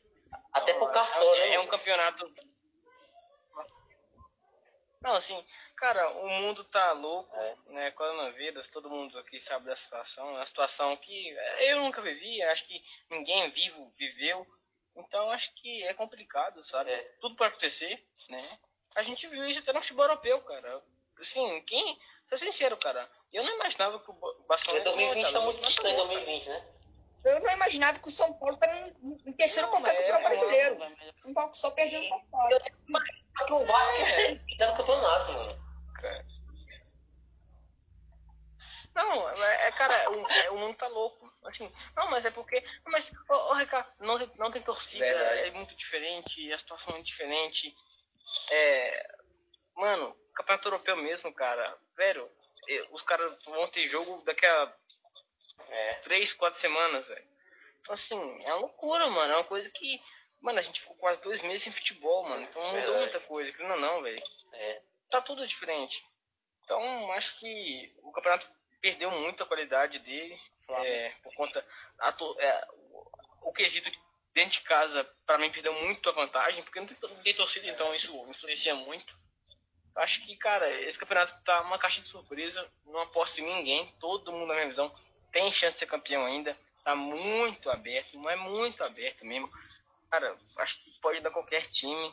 Até 0.52 0.74
pro 0.74 0.92
cartão, 0.92 1.36
é, 1.36 1.50
né? 1.50 1.56
é 1.56 1.60
um 1.60 1.68
campeonato. 1.68 2.34
Não, 5.02 5.14
assim, 5.14 5.46
cara, 5.76 6.10
o 6.10 6.28
mundo 6.30 6.64
tá 6.64 6.92
louco, 6.94 7.36
É. 7.36 7.56
né? 7.68 7.92
Coronavírus, 7.92 8.68
todo 8.70 8.90
mundo 8.90 9.18
aqui 9.20 9.40
sabe 9.40 9.66
da 9.66 9.76
situação. 9.76 10.28
É 10.30 10.34
uma 10.40 10.48
situação 10.48 10.96
que 10.98 11.36
eu 11.60 11.78
nunca 11.82 12.02
vivi, 12.02 12.42
acho 12.44 12.66
que 12.66 12.84
ninguém 13.10 13.50
vivo 13.52 13.94
viveu. 13.98 14.46
Então 14.96 15.30
acho 15.32 15.54
que 15.56 15.84
é 15.84 15.94
complicado, 15.94 16.64
sabe? 16.64 16.92
É. 16.92 17.02
Tudo 17.22 17.36
pode 17.36 17.50
acontecer, 17.52 18.04
né? 18.30 18.60
A 18.96 19.04
gente 19.04 19.28
viu 19.28 19.48
isso 19.48 19.60
até 19.60 19.72
no 19.72 19.82
futebol 19.82 20.06
europeu, 20.06 20.42
cara. 20.42 20.84
Assim, 21.20 21.62
quem. 21.62 22.00
Sou 22.30 22.38
sincero, 22.38 22.76
cara. 22.78 23.10
Eu 23.32 23.44
não 23.44 23.54
imaginava 23.56 24.00
que 24.00 24.10
o 24.10 24.14
Ba- 24.14 24.34
Barcelona. 24.48 24.80
Em 24.82 24.84
2020 24.84 25.32
tá 25.32 25.42
muito 25.42 25.62
bom, 25.62 25.84
2020, 25.84 26.50
né? 26.50 26.66
Eu 27.28 27.42
não 27.42 27.52
imaginava 27.52 28.00
que 28.00 28.08
o 28.08 28.12
São 28.12 28.34
Paulo 28.34 28.56
estava 28.56 28.74
em, 28.78 29.18
em 29.26 29.34
terceiro 29.34 29.68
Não, 29.68 29.82
qualquer 29.82 29.96
é, 29.96 30.10
é, 30.10 30.22
brasileiro. 30.22 30.78
São 31.18 31.34
Paulo 31.34 31.54
só 31.54 31.72
perdendo 31.72 32.08
pra 32.08 32.20
fora. 32.32 32.64
Só 33.38 33.46
que 33.46 33.54
o 33.54 33.66
Vasco 33.66 34.06
ser 34.06 34.42
líder 34.48 34.68
do 34.68 34.78
campeonato, 34.78 35.32
mano. 35.34 35.68
Não, 38.96 39.30
é, 39.30 39.68
é, 39.68 39.72
cara, 39.74 40.10
o, 40.10 40.28
é, 40.28 40.50
o 40.52 40.58
mundo 40.58 40.76
tá 40.76 40.88
louco. 40.88 41.32
Assim, 41.44 41.72
não, 41.96 42.10
mas 42.10 42.26
é 42.26 42.32
porque. 42.32 42.64
Mas, 42.86 43.12
ô, 43.30 43.34
ô 43.34 43.54
Ricardo, 43.54 43.92
não 44.00 44.18
tem, 44.18 44.32
não 44.38 44.52
tem 44.52 44.62
torcida, 44.62 45.06
Verdade. 45.06 45.42
é 45.42 45.52
muito 45.52 45.76
diferente, 45.76 46.52
a 46.52 46.58
situação 46.58 46.96
é 46.96 47.02
diferente. 47.02 47.76
É. 48.52 49.18
Mano, 49.76 50.18
campeonato 50.34 50.68
europeu 50.70 50.96
mesmo, 50.96 51.32
cara. 51.34 51.78
Velho, 51.96 52.28
os 52.92 53.02
caras 53.04 53.38
vão 53.44 53.68
ter 53.68 53.88
jogo 53.88 54.24
daqui 54.26 54.46
a 54.46 54.74
É. 55.70 55.94
três, 55.96 56.34
quatro 56.34 56.60
semanas, 56.60 57.08
velho. 57.08 57.28
Então, 57.82 57.94
assim, 57.94 58.44
é 58.44 58.54
uma 58.54 58.62
loucura, 58.62 59.08
mano. 59.08 59.34
É 59.34 59.36
uma 59.38 59.44
coisa 59.44 59.70
que. 59.70 60.02
Mano, 60.42 60.60
a 60.60 60.62
gente 60.62 60.82
ficou 60.82 60.96
quase 60.98 61.22
dois 61.22 61.42
meses 61.42 61.64
sem 61.64 61.72
futebol, 61.72 62.24
mano. 62.24 62.44
Então 62.44 62.62
mudou 62.62 62.80
Verdade. 62.80 63.00
muita 63.00 63.20
coisa, 63.22 63.52
querendo 63.52 63.74
ou 63.74 63.80
não, 63.80 64.02
velho 64.04 64.22
É. 64.54 64.82
tá 65.10 65.22
tudo 65.22 65.48
diferente. 65.48 66.06
Então, 66.64 67.12
acho 67.14 67.40
que 67.40 67.96
o 68.04 68.12
campeonato 68.12 68.48
perdeu 68.82 69.10
muito 69.10 69.42
a 69.42 69.46
qualidade 69.46 70.00
dele, 70.00 70.38
é, 70.70 71.14
por 71.24 71.34
conta. 71.34 71.66
A, 72.00 72.10
é, 72.40 72.68
o, 73.42 73.54
quesito 73.54 73.90
dentro 74.34 74.60
de 74.60 74.62
casa, 74.62 75.04
pra 75.26 75.38
mim, 75.38 75.50
perdeu 75.50 75.74
muito 75.74 76.10
a 76.10 76.14
vantagem, 76.14 76.62
porque 76.64 76.80
não 76.80 76.86
tem, 76.88 76.98
não 77.02 77.24
tem 77.24 77.34
torcida, 77.34 77.68
então 77.68 77.96
isso 77.96 78.14
influencia 78.30 78.76
muito. 78.76 79.18
Acho 79.96 80.24
que, 80.26 80.36
cara, 80.38 80.70
esse 80.82 81.00
campeonato 81.00 81.42
tá 81.44 81.62
uma 81.62 81.80
caixa 81.80 82.02
de 82.02 82.08
surpresa, 82.08 82.70
não 82.86 83.00
aposto 83.00 83.40
em 83.40 83.46
ninguém, 83.46 83.88
todo 84.00 84.32
mundo, 84.32 84.48
na 84.48 84.54
minha 84.54 84.68
visão, 84.68 84.94
tem 85.38 85.52
chance 85.52 85.74
de 85.74 85.80
ser 85.80 85.86
campeão 85.86 86.26
ainda, 86.26 86.58
tá 86.84 86.96
muito 86.96 87.70
aberto, 87.70 88.18
não 88.18 88.28
é 88.28 88.36
muito 88.36 88.84
aberto 88.84 89.24
mesmo. 89.24 89.48
Cara, 90.10 90.36
acho 90.58 90.84
que 90.84 91.00
pode 91.00 91.20
dar 91.20 91.30
qualquer 91.30 91.62
time. 91.68 92.12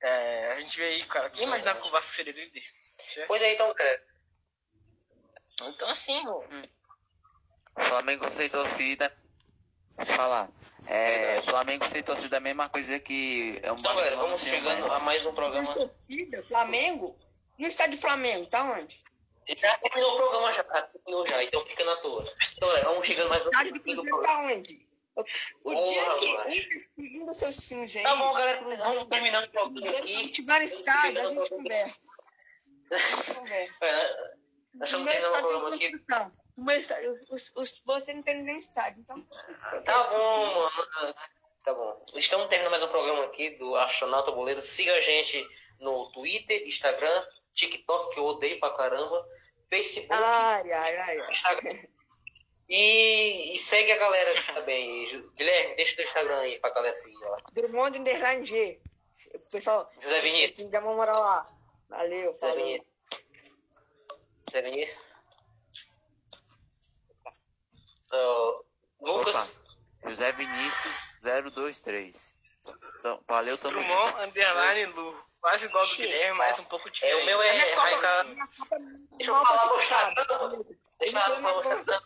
É, 0.00 0.52
a 0.52 0.60
gente 0.60 0.78
vê 0.78 0.84
aí, 0.84 1.04
cara, 1.04 1.28
quem 1.28 1.44
imaginava 1.44 1.78
que 1.78 1.88
o 1.88 1.90
Vasco 1.90 2.14
seria 2.14 2.32
líder? 2.32 2.64
Certo? 3.12 3.28
Pois 3.28 3.42
é, 3.42 3.52
então, 3.52 3.74
cara. 3.74 4.02
Então, 5.60 5.90
assim, 5.90 6.26
ó, 6.26 6.42
Flamengo 7.82 8.30
sem 8.30 8.48
torcida. 8.48 9.14
Falar. 10.06 10.48
É. 10.86 11.42
Flamengo 11.42 11.86
sem 11.88 12.02
torcida 12.02 12.36
é 12.36 12.38
a 12.38 12.40
mesma 12.40 12.68
coisa 12.68 12.98
que 13.00 13.58
é 13.62 13.70
um 13.72 13.76
Então, 13.76 13.94
galera, 13.94 14.16
vamos 14.16 14.40
chegando 14.40 14.80
Messi. 14.80 14.94
a 14.94 15.00
mais 15.00 15.26
um 15.26 15.34
programa. 15.34 15.74
torcida, 15.74 16.44
Flamengo, 16.44 17.18
no 17.58 17.66
estádio 17.66 17.98
Flamengo, 17.98 18.46
tá 18.46 18.62
onde? 18.62 19.02
Já 19.56 19.78
terminou 19.78 20.12
o 20.12 20.16
programa 20.16 20.52
já, 20.52 20.64
tá? 20.64 20.82
Terminou 20.82 21.26
já, 21.26 21.42
então 21.42 21.64
fica 21.64 21.84
na 21.84 21.96
toa. 21.96 22.24
Então, 22.56 22.68
galera, 22.68 22.88
vamos 22.88 23.06
chegando 23.06 23.28
mais 23.30 23.46
um 23.46 23.50
do 23.50 24.04
programa. 24.04 24.22
tá 24.22 24.38
onde? 24.40 24.88
O 25.64 25.74
dia 25.74 26.14
que 26.18 26.88
um 26.96 27.22
um 27.22 27.26
dos 27.26 27.36
seus 27.36 27.56
times 27.66 27.96
aí 27.96 28.02
Tá 28.04 28.14
bom, 28.14 28.32
galera, 28.34 28.60
vamos 28.60 29.08
terminando 29.08 29.46
o 29.46 29.50
programa 29.50 29.98
aqui. 29.98 30.28
tiver 30.28 30.62
estádio, 30.62 31.20
a 31.20 31.28
gente 31.30 31.50
conversa. 31.50 31.94
A 32.92 32.96
gente 32.98 33.34
conversa. 33.34 33.74
É, 33.80 34.34
nós 34.74 34.88
estamos 34.88 35.10
terminando 35.10 35.34
o 35.34 35.48
programa 35.48 35.74
aqui. 35.74 36.80
estádio, 36.80 37.20
os, 37.30 37.52
os, 37.56 37.82
você 37.84 38.14
não 38.14 38.22
tem 38.22 38.42
nem 38.42 38.58
estádio, 38.58 39.00
então. 39.00 39.26
Tá 39.84 40.04
bom, 40.04 40.46
mano. 40.54 41.14
Tá 41.64 41.74
bom. 41.74 42.06
Estamos 42.14 42.46
terminando 42.48 42.70
mais 42.70 42.82
um 42.82 42.88
programa 42.88 43.24
aqui 43.24 43.50
do 43.50 43.74
Astronauta 43.74 44.30
Boleiro. 44.30 44.62
Siga 44.62 44.94
a 44.94 45.00
gente 45.00 45.44
no 45.80 46.10
Twitter, 46.12 46.62
Instagram, 46.66 47.26
TikTok, 47.54 48.14
que 48.14 48.20
eu 48.20 48.24
odeio 48.24 48.60
pra 48.60 48.70
caramba, 48.70 49.26
Facebook, 49.70 50.08
Ai, 50.12 50.72
ai, 50.72 50.96
ai. 50.96 51.20
ai. 51.20 51.30
Instagram. 51.30 51.78
E, 52.70 53.54
e 53.56 53.58
segue 53.58 53.90
a 53.92 53.96
galera 53.96 54.42
também. 54.52 55.06
Guilherme, 55.36 55.74
deixa 55.76 55.94
o 55.94 55.96
teu 55.96 56.04
Instagram 56.04 56.38
aí 56.40 56.60
pra 56.60 56.68
galera 56.68 56.94
seguir 56.98 57.16
lá. 57.24 57.38
Drummond 57.54 57.98
Underline 57.98 58.44
G. 58.44 58.78
Pessoal, 59.50 59.90
José 60.02 60.20
Vinícius. 60.20 60.50
tem 60.52 60.66
que 60.66 60.72
dar 60.72 60.82
uma 60.84 60.94
moral 60.94 61.18
lá. 61.18 61.50
Valeu, 61.88 62.26
José 62.26 62.40
falou. 62.40 62.56
Vinícius. 62.56 62.86
José 64.50 64.62
Vinícius. 64.62 64.98
Ah, 68.12 68.60
Lucas. 69.00 69.56
Opa. 70.02 70.10
José 70.10 70.32
Vinícius 70.32 70.94
023. 71.22 72.36
Então, 73.00 73.24
valeu, 73.26 73.56
tamo 73.56 73.82
junto. 73.82 73.86
Drummond, 73.88 74.24
Underline, 74.28 74.92
Lu. 74.92 75.27
Quase 75.40 75.66
igual 75.66 75.86
do 75.86 75.94
Guilherme, 75.96 76.36
mas 76.36 76.58
um 76.58 76.64
pouco 76.64 76.88
É, 76.88 76.90
diferente. 76.90 77.22
o 77.22 77.26
meu 77.26 77.40
é 77.42 77.70
Copa- 77.70 77.82
Raika. 77.82 78.24
Deixa 79.16 79.30
eu 79.30 79.34
falar 79.34 79.64
o 79.64 79.68
classificada. 79.68 80.20
Instagram. 80.20 80.64
Deixa 80.98 81.18
eu 81.18 81.22
falar 81.42 81.56
o 81.56 81.60
Instagram. 81.60 82.00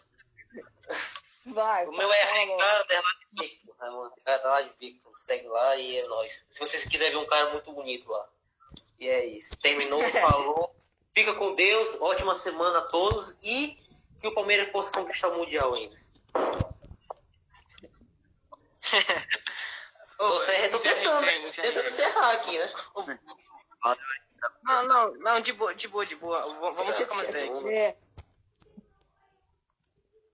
Vai. 1.46 1.86
O 1.86 1.92
meu 1.92 2.12
é. 2.12 2.24
Ricardo 2.24 2.52
Underline 2.52 3.26
Victor. 3.32 3.76
né, 3.80 3.90
mano? 3.90 4.12
Ricardo 4.16 4.44
Underline 4.46 4.72
Victor. 4.78 5.12
Segue 5.20 5.48
lá 5.48 5.76
e 5.76 5.96
é 5.98 6.06
nóis. 6.08 6.44
Se 6.50 6.60
vocês 6.60 6.84
quiserem 6.84 7.12
ver 7.14 7.18
um 7.18 7.26
cara 7.26 7.50
muito 7.50 7.72
bonito 7.72 8.10
lá. 8.10 8.28
E 9.00 9.08
é 9.08 9.24
isso. 9.26 9.56
Terminou, 9.56 10.00
falou. 10.20 10.74
Fica 11.14 11.34
com 11.34 11.54
Deus. 11.54 11.96
Ótima 12.00 12.34
semana 12.34 12.78
a 12.78 12.82
todos. 12.82 13.38
E 13.42 13.76
que 14.20 14.28
o 14.28 14.34
Palmeiras 14.34 14.70
possa 14.70 14.92
conquistar 14.92 15.28
o 15.28 15.36
Mundial 15.38 15.74
ainda. 15.74 15.96
Tô, 20.28 20.38
velho, 20.44 20.70
tô 20.70 20.78
tentando, 20.78 21.20
né? 21.20 21.32
tentando 21.50 21.86
encerrar 21.86 22.32
aqui, 22.34 22.56
né? 22.56 22.70
Não, 24.62 24.86
não, 24.86 25.14
não, 25.14 25.40
de 25.40 25.52
boa, 25.52 25.74
de 25.74 25.88
boa, 25.88 26.06
de 26.06 26.14
boa. 26.14 26.40
Vamos 26.72 27.00
ideia 27.00 27.92
aqui. 27.92 27.98